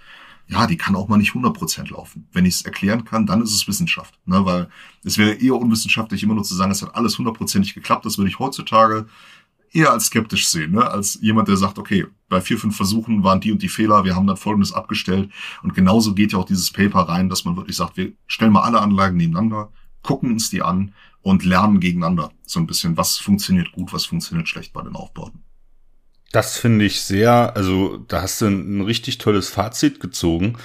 [0.50, 2.28] ja, die kann auch mal nicht 100% laufen.
[2.32, 4.18] Wenn ich es erklären kann, dann ist es Wissenschaft.
[4.26, 4.46] Ne?
[4.46, 4.70] Weil
[5.04, 8.06] es wäre eher unwissenschaftlich, immer nur zu sagen, es hat alles hundertprozentig geklappt.
[8.06, 9.08] Das würde ich heutzutage
[9.74, 10.90] eher als skeptisch sehen, ne?
[10.90, 14.16] als jemand, der sagt, okay, bei vier, fünf Versuchen waren die und die Fehler, wir
[14.16, 15.30] haben dann Folgendes abgestellt.
[15.64, 18.64] Und genauso geht ja auch dieses Paper rein, dass man wirklich sagt, wir stellen mal
[18.64, 19.72] alle Anlagen nebeneinander,
[20.02, 24.48] gucken uns die an und lernen gegeneinander so ein bisschen, was funktioniert gut, was funktioniert
[24.48, 25.44] schlecht bei den Aufbauten.
[26.32, 30.58] Das finde ich sehr, also da hast du ein, ein richtig tolles Fazit gezogen.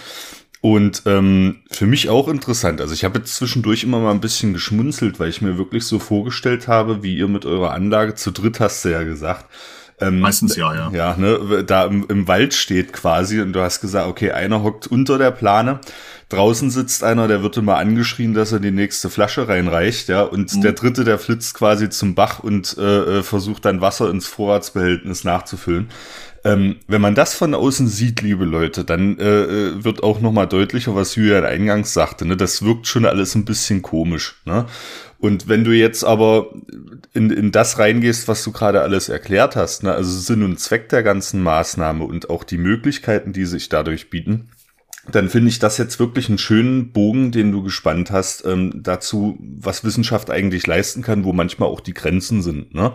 [0.60, 2.80] Und ähm, für mich auch interessant.
[2.80, 5.98] Also ich habe jetzt zwischendurch immer mal ein bisschen geschmunzelt, weil ich mir wirklich so
[5.98, 9.46] vorgestellt habe, wie ihr mit eurer Anlage zu dritt hast du ja gesagt.
[10.00, 10.90] Ähm, Meistens ja, ja.
[10.92, 14.86] Ja, ne, da im, im Wald steht quasi und du hast gesagt, okay, einer hockt
[14.86, 15.80] unter der Plane,
[16.28, 20.54] draußen sitzt einer, der wird immer angeschrien, dass er die nächste Flasche reinreicht, ja, und
[20.54, 20.60] mhm.
[20.62, 25.24] der dritte, der flitzt quasi zum Bach und äh, äh versucht dann Wasser ins Vorratsbehältnis
[25.24, 25.90] nachzufüllen.
[26.44, 30.48] Ähm, wenn man das von außen sieht, liebe Leute, dann äh, äh wird auch nochmal
[30.48, 32.24] deutlicher, was Julian eingangs sagte.
[32.26, 32.36] Ne?
[32.36, 34.40] Das wirkt schon alles ein bisschen komisch.
[34.44, 34.66] Ne?
[35.22, 36.52] Und wenn du jetzt aber
[37.12, 39.92] in, in das reingehst, was du gerade alles erklärt hast, ne?
[39.92, 44.48] also Sinn und Zweck der ganzen Maßnahme und auch die Möglichkeiten, die sich dadurch bieten,
[45.12, 49.38] dann finde ich das jetzt wirklich einen schönen Bogen, den du gespannt hast, ähm, dazu,
[49.38, 52.74] was Wissenschaft eigentlich leisten kann, wo manchmal auch die Grenzen sind.
[52.74, 52.92] Ne?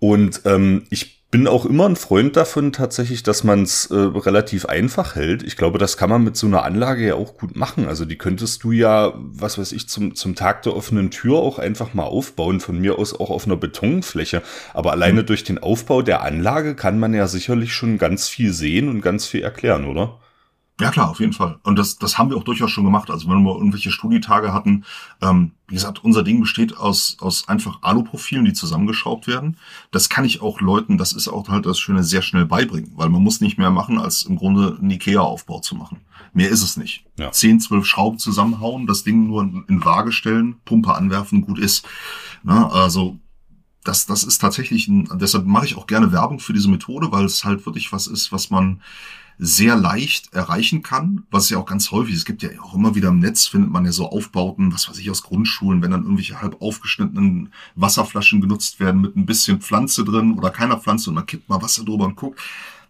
[0.00, 4.66] Und ähm, ich bin auch immer ein Freund davon tatsächlich, dass man es äh, relativ
[4.66, 5.42] einfach hält.
[5.42, 7.88] Ich glaube, das kann man mit so einer Anlage ja auch gut machen.
[7.88, 11.58] Also die könntest du ja, was weiß ich, zum, zum Tag der offenen Tür auch
[11.58, 14.42] einfach mal aufbauen, von mir aus auch auf einer Betonfläche.
[14.74, 15.26] Aber alleine mhm.
[15.26, 19.26] durch den Aufbau der Anlage kann man ja sicherlich schon ganz viel sehen und ganz
[19.26, 20.18] viel erklären, oder?
[20.80, 21.58] Ja klar, auf jeden Fall.
[21.62, 23.10] Und das, das haben wir auch durchaus schon gemacht.
[23.10, 24.84] Also wenn wir irgendwelche Studietage hatten,
[25.20, 29.58] ähm, wie gesagt, unser Ding besteht aus, aus einfach Aluprofilen, die zusammengeschraubt werden.
[29.90, 33.10] Das kann ich auch Leuten, das ist auch halt das Schöne, sehr schnell beibringen, weil
[33.10, 36.00] man muss nicht mehr machen, als im Grunde einen Ikea-Aufbau zu machen.
[36.32, 37.04] Mehr ist es nicht.
[37.18, 37.30] Ja.
[37.30, 41.86] Zehn, zwölf Schrauben zusammenhauen, das Ding nur in, in Waage stellen, Pumpe anwerfen, gut ist.
[42.42, 43.18] Na, also
[43.84, 47.24] das, das ist tatsächlich, ein, deshalb mache ich auch gerne Werbung für diese Methode, weil
[47.24, 48.80] es halt wirklich was ist, was man
[49.38, 53.08] sehr leicht erreichen kann, was ja auch ganz häufig, es gibt ja auch immer wieder
[53.08, 56.40] im Netz, findet man ja so Aufbauten, was weiß ich, aus Grundschulen, wenn dann irgendwelche
[56.40, 61.26] halb aufgeschnittenen Wasserflaschen genutzt werden mit ein bisschen Pflanze drin oder keiner Pflanze und man
[61.26, 62.40] kippt mal Wasser drüber und guckt.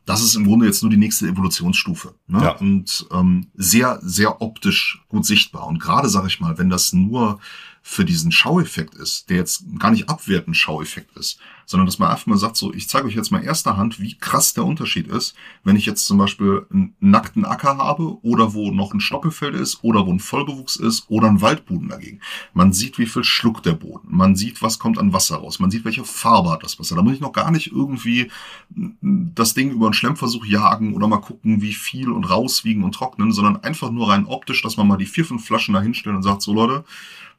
[0.04, 2.14] Das ist im Grunde jetzt nur die nächste Evolutionsstufe.
[2.26, 2.42] Ne?
[2.42, 2.56] Ja.
[2.56, 5.68] Und ähm, sehr, sehr optisch gut sichtbar.
[5.68, 7.38] Und gerade, sage ich mal, wenn das nur
[7.82, 11.38] für diesen Schaueffekt ist, der jetzt gar nicht abwertend Schaueffekt ist,
[11.72, 14.14] sondern dass man einfach mal sagt, so, ich zeige euch jetzt mal erster Hand, wie
[14.16, 18.70] krass der Unterschied ist, wenn ich jetzt zum Beispiel einen nackten Acker habe oder wo
[18.70, 22.20] noch ein Stoppelfeld ist oder wo ein Vollbewuchs ist oder ein Waldboden dagegen.
[22.54, 24.06] Man sieht, wie viel schluckt der Boden.
[24.08, 25.58] Man sieht, was kommt an Wasser raus.
[25.58, 26.94] Man sieht, welche Farbe hat das Wasser.
[26.94, 28.30] Da muss ich noch gar nicht irgendwie
[28.70, 33.32] das Ding über einen Schlemmversuch jagen oder mal gucken, wie viel und rauswiegen und trocknen,
[33.32, 36.22] sondern einfach nur rein optisch, dass man mal die vier, fünf Flaschen da hinstellt und
[36.22, 36.84] sagt, so Leute,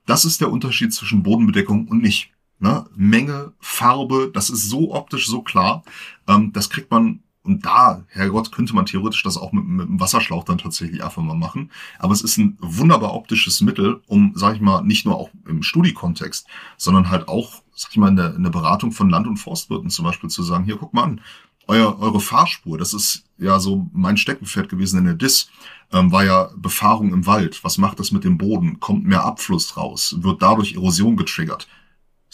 [0.06, 2.32] das ist der Unterschied zwischen Bodenbedeckung und nicht.
[2.60, 2.86] Ne?
[2.96, 5.84] Menge, Farbe, das ist so optisch so klar.
[6.28, 10.00] Ähm, das kriegt man, und da, Herrgott, könnte man theoretisch das auch mit, mit einem
[10.00, 11.72] Wasserschlauch dann tatsächlich einfach mal machen.
[12.00, 15.62] Aber es ist ein wunderbar optisches Mittel, um, sag ich mal, nicht nur auch im
[15.62, 16.48] Studiekontext,
[16.78, 19.90] sondern halt auch, sag ich mal, in der, in der Beratung von Land- und Forstwirten
[19.90, 21.22] zum Beispiel zu sagen, hier, guck mal an,
[21.68, 25.50] euer, eure Fahrspur, das ist ja so mein Steckenpferd gewesen in der DIS,
[25.92, 27.64] ähm, war ja Befahrung im Wald.
[27.64, 28.80] Was macht das mit dem Boden?
[28.80, 30.16] Kommt mehr Abfluss raus?
[30.20, 31.68] Wird dadurch Erosion getriggert?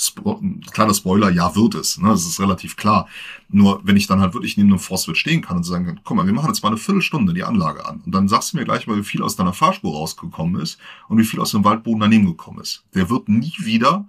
[0.02, 0.42] Spo
[0.72, 1.98] kleiner Spoiler, ja, wird es.
[1.98, 2.08] Ne?
[2.08, 3.08] Das ist relativ klar.
[3.50, 6.16] Nur, wenn ich dann halt wirklich neben einem Forstwirt stehen kann und sagen kann, guck
[6.16, 8.02] mal, wir machen jetzt mal eine Viertelstunde die Anlage an.
[8.06, 10.78] Und dann sagst du mir gleich mal, wie viel aus deiner Fahrspur rausgekommen ist
[11.10, 12.86] und wie viel aus dem Waldboden daneben gekommen ist.
[12.96, 14.06] Der wird nie wieder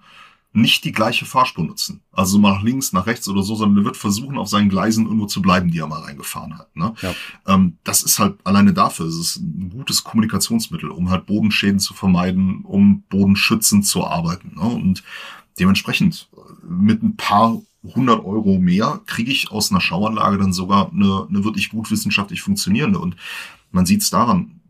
[0.53, 2.01] nicht die gleiche Fahrspur nutzen.
[2.13, 5.05] Also mal nach links, nach rechts oder so, sondern er wird versuchen, auf seinen Gleisen
[5.07, 6.75] irgendwo zu bleiben, die er mal reingefahren hat.
[6.75, 6.93] Ne?
[7.03, 7.15] Ja.
[7.47, 11.95] Ähm, das ist halt alleine dafür, es ist ein gutes Kommunikationsmittel, um halt Bodenschäden zu
[11.95, 14.55] vermeiden, um bodenschützend zu arbeiten.
[14.57, 14.63] Ne?
[14.63, 15.05] Und
[15.59, 16.29] dementsprechend
[16.63, 21.45] mit ein paar hundert Euro mehr kriege ich aus einer Schauanlage dann sogar eine, eine
[21.45, 22.99] wirklich gut wissenschaftlich funktionierende.
[22.99, 23.17] Und
[23.71, 24.61] man sieht es daran,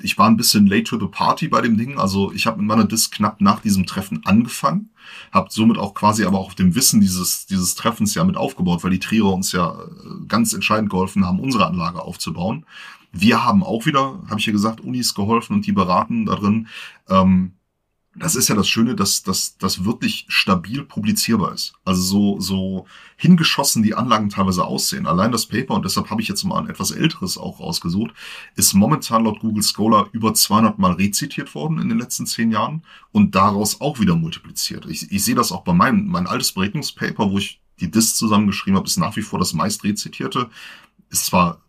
[0.00, 1.98] ich war ein bisschen late to the party bei dem Ding.
[1.98, 4.90] Also ich habe mit meiner Disc knapp nach diesem Treffen angefangen,
[5.32, 8.84] habe somit auch quasi aber auch auf dem Wissen dieses, dieses Treffens ja mit aufgebaut,
[8.84, 12.66] weil die Triere uns ja äh, ganz entscheidend geholfen haben, unsere Anlage aufzubauen.
[13.12, 16.68] Wir haben auch wieder, habe ich ja gesagt, Unis geholfen und die beraten darin.
[17.08, 17.52] Ähm,
[18.18, 21.74] das ist ja das Schöne, dass dass das wirklich stabil publizierbar ist.
[21.84, 22.86] Also so, so
[23.16, 25.06] hingeschossen die Anlagen teilweise aussehen.
[25.06, 28.12] Allein das Paper, und deshalb habe ich jetzt mal ein etwas älteres auch rausgesucht,
[28.54, 32.82] ist momentan laut Google Scholar über 200 Mal rezitiert worden in den letzten zehn Jahren
[33.12, 34.86] und daraus auch wieder multipliziert.
[34.86, 38.76] Ich, ich sehe das auch bei meinem, mein altes Berechnungspaper, wo ich die DIS zusammengeschrieben
[38.76, 40.48] habe, ist nach wie vor das meist rezitierte.
[41.10, 41.60] Ist zwar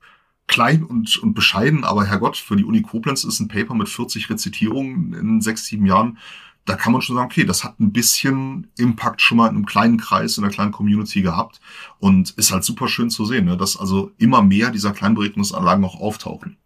[0.47, 4.29] klein und, und bescheiden, aber Herrgott, für die Uni Koblenz ist ein Paper mit 40
[4.29, 6.17] Rezitierungen in sechs, sieben Jahren.
[6.65, 9.65] Da kann man schon sagen, okay, das hat ein bisschen Impact schon mal in einem
[9.65, 11.61] kleinen Kreis, in einer kleinen Community gehabt
[11.99, 15.99] und ist halt super schön zu sehen, ne, dass also immer mehr dieser Kleinberegnungsanlagen auch
[15.99, 16.57] auftauchen.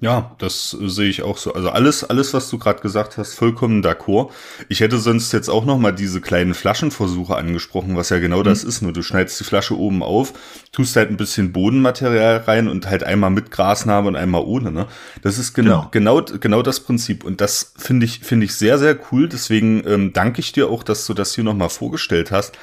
[0.00, 1.54] Ja, das sehe ich auch so.
[1.54, 4.30] Also alles, alles, was du gerade gesagt hast, vollkommen d'accord.
[4.68, 8.44] Ich hätte sonst jetzt auch noch mal diese kleinen Flaschenversuche angesprochen, was ja genau mhm.
[8.44, 8.82] das ist.
[8.82, 10.34] Nur du schneidest die Flasche oben auf,
[10.72, 14.72] tust halt ein bisschen Bodenmaterial rein und halt einmal mit Grasnarbe und einmal ohne.
[14.72, 14.88] Ne?
[15.22, 17.24] Das ist genau, genau, genau, genau das Prinzip.
[17.24, 19.28] Und das finde ich, finde ich sehr, sehr cool.
[19.28, 22.58] Deswegen ähm, danke ich dir auch, dass du das hier noch mal vorgestellt hast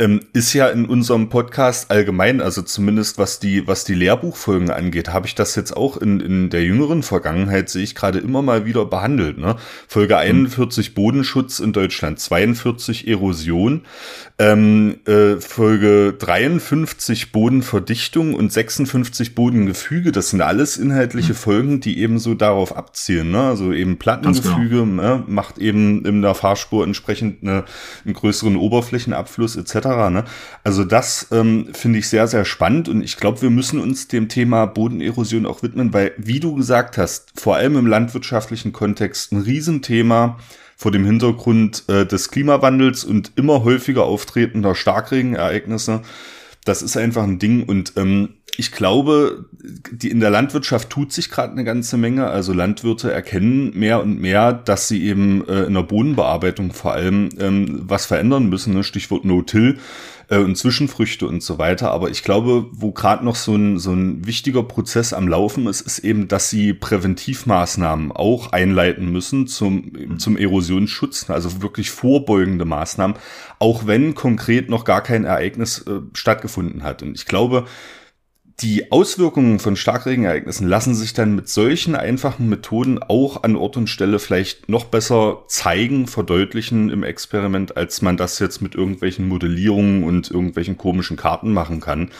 [0.00, 5.10] ähm, ist ja in unserem Podcast allgemein, also zumindest was die, was die Lehrbuchfolgen angeht,
[5.10, 8.64] habe ich das jetzt auch in, in der jüngeren Vergangenheit, sehe ich gerade immer mal
[8.64, 9.38] wieder behandelt.
[9.38, 9.56] Ne?
[9.86, 10.94] Folge 41 mhm.
[10.94, 13.82] Bodenschutz in Deutschland, 42 Erosion,
[14.38, 20.12] ähm, äh, Folge 53 Bodenverdichtung und 56 Bodengefüge.
[20.12, 21.36] Das sind alles inhaltliche mhm.
[21.36, 23.30] Folgen, die eben so darauf abzielen.
[23.32, 23.42] Ne?
[23.42, 25.02] Also eben Plattengefüge genau.
[25.02, 25.24] ne?
[25.26, 27.64] macht eben in der Fahrspur entsprechend eine,
[28.06, 29.89] einen größeren Oberflächenabfluss etc.
[30.10, 30.24] Ne?
[30.64, 34.28] Also das ähm, finde ich sehr, sehr spannend und ich glaube, wir müssen uns dem
[34.28, 39.42] Thema Bodenerosion auch widmen, weil, wie du gesagt hast, vor allem im landwirtschaftlichen Kontext ein
[39.42, 40.38] Riesenthema
[40.76, 46.00] vor dem Hintergrund äh, des Klimawandels und immer häufiger auftretender Starkregenereignisse.
[46.64, 49.46] Das ist einfach ein Ding und ähm, ich glaube,
[49.90, 52.26] die, in der Landwirtschaft tut sich gerade eine ganze Menge.
[52.26, 57.30] Also Landwirte erkennen mehr und mehr, dass sie eben äh, in der Bodenbearbeitung vor allem
[57.38, 58.74] ähm, was verändern müssen.
[58.74, 58.84] Ne?
[58.84, 59.78] Stichwort No-Till
[60.30, 61.90] äh, und Zwischenfrüchte und so weiter.
[61.90, 65.82] Aber ich glaube, wo gerade noch so ein, so ein wichtiger Prozess am Laufen ist,
[65.82, 73.16] ist eben, dass sie Präventivmaßnahmen auch einleiten müssen zum, zum Erosionsschutz, also wirklich vorbeugende Maßnahmen,
[73.58, 77.02] auch wenn konkret noch gar kein Ereignis äh, stattgefunden hat.
[77.02, 77.66] Und ich glaube,
[78.62, 83.88] die Auswirkungen von Starkregenereignissen lassen sich dann mit solchen einfachen Methoden auch an Ort und
[83.88, 90.04] Stelle vielleicht noch besser zeigen, verdeutlichen im Experiment, als man das jetzt mit irgendwelchen Modellierungen
[90.04, 92.10] und irgendwelchen komischen Karten machen kann,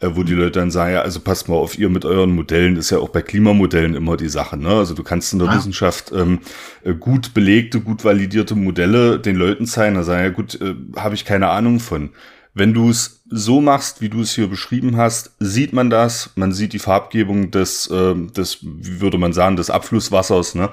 [0.00, 2.76] äh, wo die Leute dann sagen, ja, also passt mal auf, ihr mit euren Modellen
[2.76, 4.58] ist ja auch bei Klimamodellen immer die Sache.
[4.58, 4.68] Ne?
[4.68, 5.56] Also du kannst in der ja.
[5.56, 6.40] Wissenschaft ähm,
[6.84, 11.14] äh, gut belegte, gut validierte Modelle den Leuten zeigen, da sagen ja gut, äh, habe
[11.14, 12.10] ich keine Ahnung von.
[12.56, 16.30] Wenn du es so machst, wie du es hier beschrieben hast, sieht man das.
[16.36, 20.70] Man sieht die Farbgebung des, äh, des wie würde man sagen, des Abflusswassers, ne?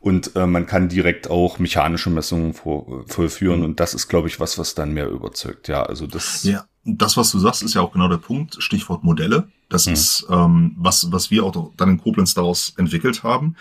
[0.00, 3.64] Und äh, man kann direkt auch mechanische Messungen vor, vollführen.
[3.64, 5.68] Und das ist, glaube ich, was, was dann mehr überzeugt.
[5.68, 6.42] Ja, also das.
[6.44, 8.56] Ja, das, was du sagst, ist ja auch genau der Punkt.
[8.58, 9.48] Stichwort Modelle.
[9.68, 9.92] Das hm.
[9.92, 13.56] ist, ähm, was, was wir auch dann in Koblenz daraus entwickelt haben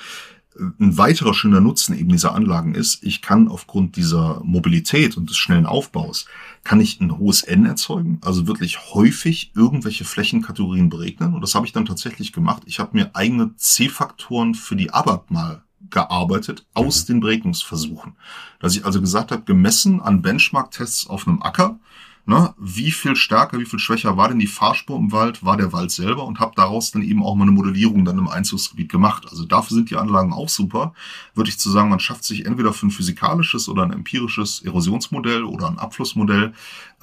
[0.58, 5.38] ein weiterer schöner Nutzen eben dieser Anlagen ist, ich kann aufgrund dieser Mobilität und des
[5.38, 6.26] schnellen Aufbaus,
[6.66, 11.36] kann ich ein hohes N erzeugen, also wirklich häufig irgendwelche Flächenkategorien beregnen.
[11.36, 12.64] Und das habe ich dann tatsächlich gemacht.
[12.66, 17.14] Ich habe mir eigene C-Faktoren für die ABAP mal gearbeitet aus mhm.
[17.14, 18.16] den Beregnungsversuchen.
[18.60, 21.80] Dass ich also gesagt habe, gemessen an Benchmark-Tests auf einem Acker,
[22.26, 25.74] ne, wie viel stärker, wie viel schwächer war denn die Fahrspur im Wald, war der
[25.74, 29.28] Wald selber und habe daraus dann eben auch mal eine Modellierung dann im Einzugsgebiet gemacht.
[29.30, 30.94] Also dafür sind die Anlagen auch super.
[31.36, 35.44] Würde ich zu sagen, man schafft sich entweder für ein physikalisches oder ein empirisches Erosionsmodell
[35.44, 36.54] oder ein Abflussmodell,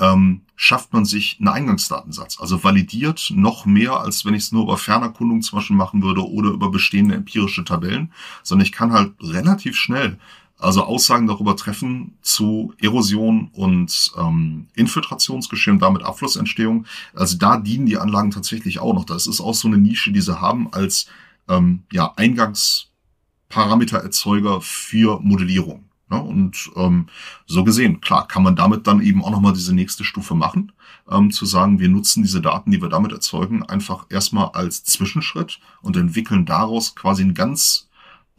[0.00, 2.40] ähm, schafft man sich einen Eingangsdatensatz.
[2.40, 6.28] Also validiert noch mehr, als wenn ich es nur über Fernerkundung zum Beispiel machen würde
[6.28, 8.12] oder über bestehende empirische Tabellen,
[8.42, 10.18] sondern ich kann halt relativ schnell
[10.62, 16.86] also Aussagen darüber treffen zu Erosion und ähm, Infiltrationsgeschehen, damit Abflussentstehung.
[17.14, 19.04] Also da dienen die Anlagen tatsächlich auch noch.
[19.04, 21.06] Das ist auch so eine Nische, die sie haben als
[21.48, 25.84] ähm, ja, Eingangsparametererzeuger für Modellierung.
[26.08, 26.22] Ne?
[26.22, 27.06] Und ähm,
[27.46, 30.72] so gesehen, klar, kann man damit dann eben auch nochmal diese nächste Stufe machen,
[31.10, 35.58] ähm, zu sagen, wir nutzen diese Daten, die wir damit erzeugen, einfach erstmal als Zwischenschritt
[35.80, 37.88] und entwickeln daraus quasi ein ganz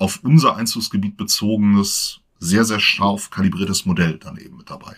[0.04, 4.98] auf unser Einzugsgebiet bezogenes, sehr, sehr scharf kalibriertes Modell dann eben mit dabei.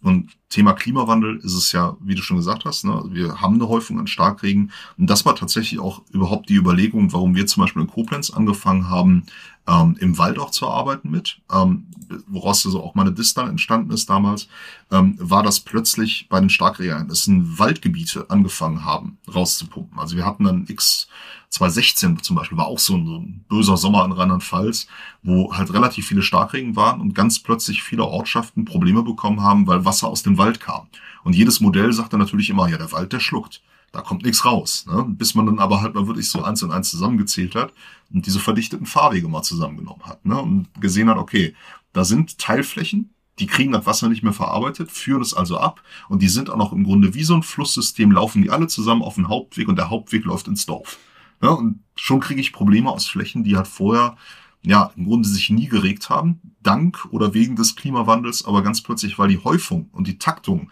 [0.00, 3.68] Und Thema Klimawandel ist es ja, wie du schon gesagt hast, ne, wir haben eine
[3.68, 4.72] Häufung an Starkregen.
[4.96, 8.88] Und das war tatsächlich auch überhaupt die Überlegung, warum wir zum Beispiel in Koblenz angefangen
[8.88, 9.24] haben,
[9.66, 11.86] ähm, im Wald auch zu arbeiten mit, ähm,
[12.26, 14.48] woraus also auch meine Dis dann entstanden ist damals,
[14.90, 19.98] ähm, war das plötzlich bei den Starkregen, dass Waldgebiete angefangen haben rauszupumpen.
[19.98, 21.08] Also wir hatten dann X
[21.50, 24.88] 2016 zum Beispiel war auch so ein, so ein böser Sommer in Rheinland-Pfalz,
[25.22, 29.84] wo halt relativ viele Starkregen waren und ganz plötzlich viele Ortschaften Probleme bekommen haben, weil
[29.84, 30.88] Wasser aus dem Wald kam.
[31.24, 33.62] Und jedes Modell sagte natürlich immer, ja, der Wald, der schluckt.
[33.92, 34.84] Da kommt nichts raus.
[34.88, 35.04] Ne?
[35.08, 37.72] Bis man dann aber halt mal wirklich so eins und eins zusammengezählt hat
[38.12, 40.24] und diese verdichteten Fahrwege mal zusammengenommen hat.
[40.24, 40.40] Ne?
[40.40, 41.54] Und gesehen hat, okay,
[41.92, 46.22] da sind Teilflächen, die kriegen das Wasser nicht mehr verarbeitet, führen es also ab und
[46.22, 49.16] die sind auch noch im Grunde wie so ein Flusssystem, laufen die alle zusammen auf
[49.16, 50.98] den Hauptweg und der Hauptweg läuft ins Dorf.
[51.42, 54.16] Ja, und schon kriege ich Probleme aus Flächen, die halt vorher
[54.62, 59.18] ja im Grunde sich nie geregt haben, dank oder wegen des Klimawandels, aber ganz plötzlich,
[59.18, 60.70] weil die Häufung und die Taktung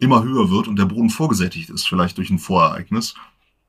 [0.00, 3.14] immer höher wird und der Boden vorgesättigt ist, vielleicht durch ein Vorereignis,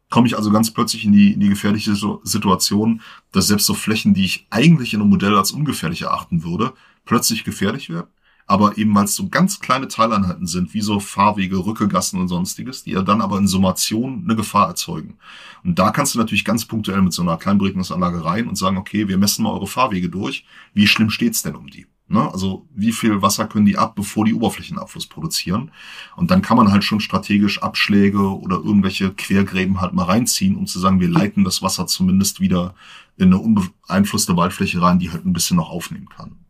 [0.10, 3.02] komme ich also ganz plötzlich in die, in die gefährliche Situation,
[3.32, 6.74] dass selbst so Flächen, die ich eigentlich in einem Modell als ungefährlich erachten würde,
[7.06, 8.08] plötzlich gefährlich werden
[8.52, 12.84] aber eben weil es so ganz kleine Teileinheiten sind, wie so Fahrwege, Rückegassen und sonstiges,
[12.84, 15.18] die ja dann aber in Summation eine Gefahr erzeugen.
[15.64, 19.08] Und da kannst du natürlich ganz punktuell mit so einer Kleinberegnungsanlage rein und sagen, okay,
[19.08, 20.46] wir messen mal eure Fahrwege durch.
[20.74, 21.88] Wie schlimm steht's denn um die?
[22.12, 22.30] Ne?
[22.32, 25.72] Also wie viel Wasser können die ab, bevor die Oberflächenabfluss produzieren?
[26.18, 30.68] Und dann kann man halt schon strategisch Abschläge oder irgendwelche Quergräben halt mal reinziehen, um
[30.68, 32.76] zu sagen, wir leiten das Wasser zumindest wieder
[33.18, 36.41] in eine unbeeinflusste Waldfläche rein, die halt ein bisschen noch aufnehmen kann.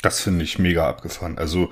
[0.00, 1.38] Das finde ich mega abgefahren.
[1.38, 1.70] Also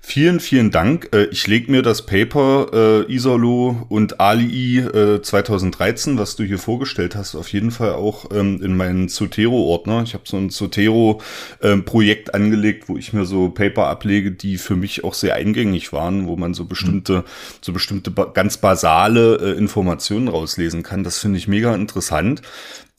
[0.00, 1.10] vielen, vielen Dank.
[1.12, 6.58] Äh, ich lege mir das Paper äh, Isolo und ALI äh, 2013, was du hier
[6.58, 10.02] vorgestellt hast, auf jeden Fall auch ähm, in meinen Zotero-Ordner.
[10.02, 14.74] Ich habe so ein Zotero-Projekt ähm, angelegt, wo ich mir so Paper ablege, die für
[14.74, 17.24] mich auch sehr eingängig waren, wo man so bestimmte, mhm.
[17.60, 21.04] so bestimmte ganz basale äh, Informationen rauslesen kann.
[21.04, 22.42] Das finde ich mega interessant.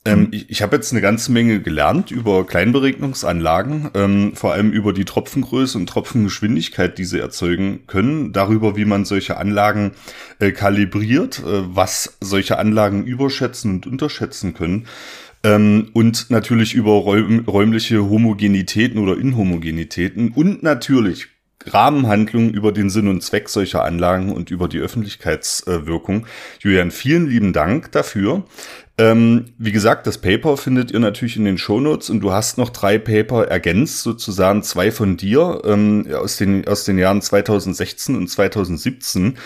[0.06, 4.92] Ähm, ich ich habe jetzt eine ganze Menge gelernt über Kleinberegnungsanlagen, ähm, vor allem über
[4.92, 9.92] die Tropfengröße und Tropfengeschwindigkeit, die sie erzeugen können, darüber, wie man solche Anlagen
[10.38, 14.86] äh, kalibriert, äh, was solche Anlagen überschätzen und unterschätzen können.
[15.42, 21.28] Ähm, und natürlich über räum räumliche Homogenitäten oder Inhomogenitäten und natürlich
[21.66, 26.26] Rahmenhandlungen über den Sinn und Zweck solcher Anlagen und über die Öffentlichkeitswirkung.
[26.60, 28.44] Julian, vielen lieben Dank dafür.
[29.00, 32.68] Ähm, wie gesagt, das Paper findet ihr natürlich in den Shownotes und du hast noch
[32.68, 38.28] drei Paper ergänzt, sozusagen zwei von dir ähm, aus, den, aus den Jahren 2016 und
[38.28, 39.38] 2017,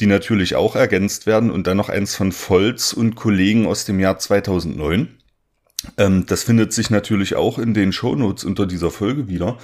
[0.00, 4.00] die natürlich auch ergänzt werden und dann noch eins von Volz und Kollegen aus dem
[4.00, 5.08] Jahr 2009.
[5.98, 9.58] Ähm, das findet sich natürlich auch in den Shownotes unter dieser Folge wieder.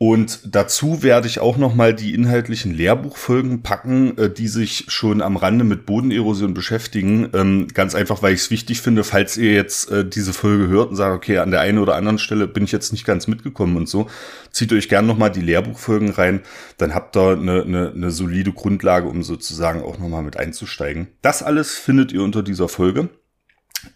[0.00, 5.36] Und dazu werde ich auch nochmal die inhaltlichen Lehrbuchfolgen packen, äh, die sich schon am
[5.36, 7.30] Rande mit Bodenerosion beschäftigen.
[7.34, 10.90] Ähm, ganz einfach, weil ich es wichtig finde, falls ihr jetzt äh, diese Folge hört
[10.90, 13.76] und sagt, okay, an der einen oder anderen Stelle bin ich jetzt nicht ganz mitgekommen
[13.76, 14.08] und so,
[14.52, 16.42] zieht euch gern nochmal die Lehrbuchfolgen rein.
[16.76, 21.08] Dann habt ihr eine, eine, eine solide Grundlage, um sozusagen auch nochmal mit einzusteigen.
[21.22, 23.08] Das alles findet ihr unter dieser Folge.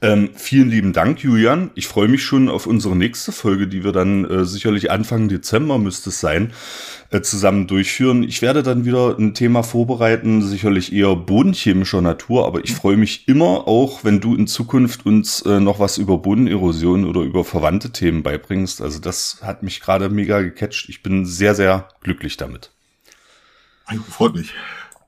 [0.01, 1.71] Ähm, vielen lieben Dank, Julian.
[1.75, 5.79] Ich freue mich schon auf unsere nächste Folge, die wir dann äh, sicherlich Anfang Dezember
[5.79, 6.53] müsste es sein,
[7.11, 8.23] äh, zusammen durchführen.
[8.23, 13.27] Ich werde dann wieder ein Thema vorbereiten, sicherlich eher bodenchemischer Natur, aber ich freue mich
[13.27, 17.91] immer auch, wenn du in Zukunft uns äh, noch was über Bodenerosion oder über verwandte
[17.91, 18.81] Themen beibringst.
[18.83, 20.89] Also das hat mich gerade mega gecatcht.
[20.89, 22.71] Ich bin sehr, sehr glücklich damit.
[24.09, 24.53] Freut mich.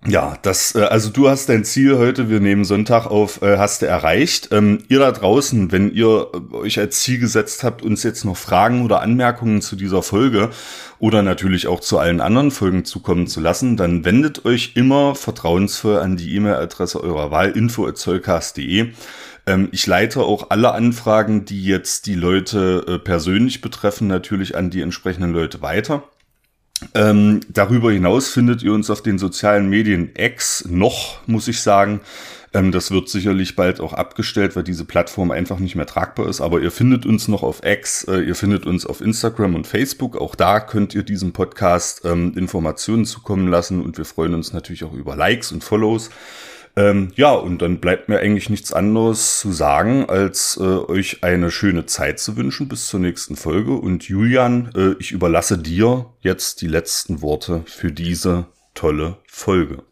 [0.07, 3.81] Ja, das, äh, also du hast dein Ziel heute, wir nehmen Sonntag auf, äh, hast
[3.81, 4.51] du erreicht.
[4.53, 8.37] Ähm, ihr da draußen, wenn ihr äh, euch als Ziel gesetzt habt, uns jetzt noch
[8.37, 10.51] Fragen oder Anmerkungen zu dieser Folge
[10.99, 15.99] oder natürlich auch zu allen anderen Folgen zukommen zu lassen, dann wendet euch immer vertrauensvoll
[15.99, 18.93] an die E-Mail-Adresse eurer Wahl, info.zollcast.de.
[19.47, 24.83] Ähm, ich leite auch alle Anfragen, die jetzt die Leute persönlich betreffen, natürlich an die
[24.83, 26.03] entsprechenden Leute weiter.
[26.95, 32.01] Ähm, darüber hinaus findet ihr uns auf den sozialen Medien X noch, muss ich sagen.
[32.55, 36.41] Ähm, das wird sicherlich bald auch abgestellt, weil diese Plattform einfach nicht mehr tragbar ist.
[36.41, 40.16] Aber ihr findet uns noch auf X, äh, ihr findet uns auf Instagram und Facebook.
[40.16, 44.85] Auch da könnt ihr diesem Podcast ähm, Informationen zukommen lassen und wir freuen uns natürlich
[44.85, 46.11] auch über Likes und Follows.
[46.77, 51.53] Ähm, ja, und dann bleibt mir eigentlich nichts anderes zu sagen, als äh, euch eine
[51.53, 53.75] schöne Zeit zu wünschen bis zur nächsten Folge.
[53.75, 59.85] Und Julian, äh, ich überlasse dir jetzt die letzten Worte für diese tolle Folge.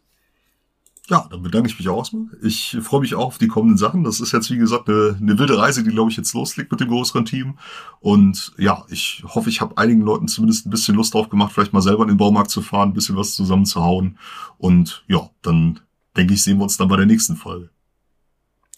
[1.09, 2.27] Ja, dann bedanke ich mich auch erstmal.
[2.41, 4.03] Ich freue mich auch auf die kommenden Sachen.
[4.03, 6.79] Das ist jetzt, wie gesagt, eine, eine wilde Reise, die, glaube ich, jetzt loslegt mit
[6.79, 7.57] dem größeren Team.
[7.99, 11.73] Und ja, ich hoffe, ich habe einigen Leuten zumindest ein bisschen Lust drauf gemacht, vielleicht
[11.73, 14.17] mal selber in den Baumarkt zu fahren, ein bisschen was zusammenzuhauen.
[14.57, 15.81] Und ja, dann
[16.17, 17.69] denke ich, sehen wir uns dann bei der nächsten Folge.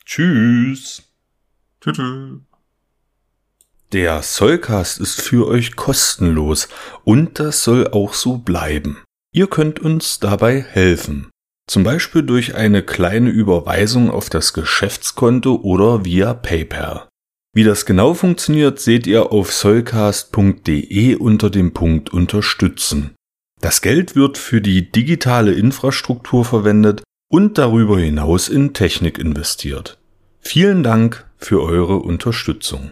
[0.05, 1.03] Tschüss.
[1.81, 2.39] Tschüss.
[3.91, 6.67] Der Sollcast ist für euch kostenlos
[7.03, 8.97] und das soll auch so bleiben.
[9.31, 11.29] Ihr könnt uns dabei helfen.
[11.67, 17.07] Zum Beispiel durch eine kleine Überweisung auf das Geschäftskonto oder via PayPal.
[17.53, 23.15] Wie das genau funktioniert, seht ihr auf solcast.de unter dem Punkt Unterstützen.
[23.61, 29.97] Das Geld wird für die digitale Infrastruktur verwendet und darüber hinaus in Technik investiert.
[30.39, 32.91] Vielen Dank für eure Unterstützung.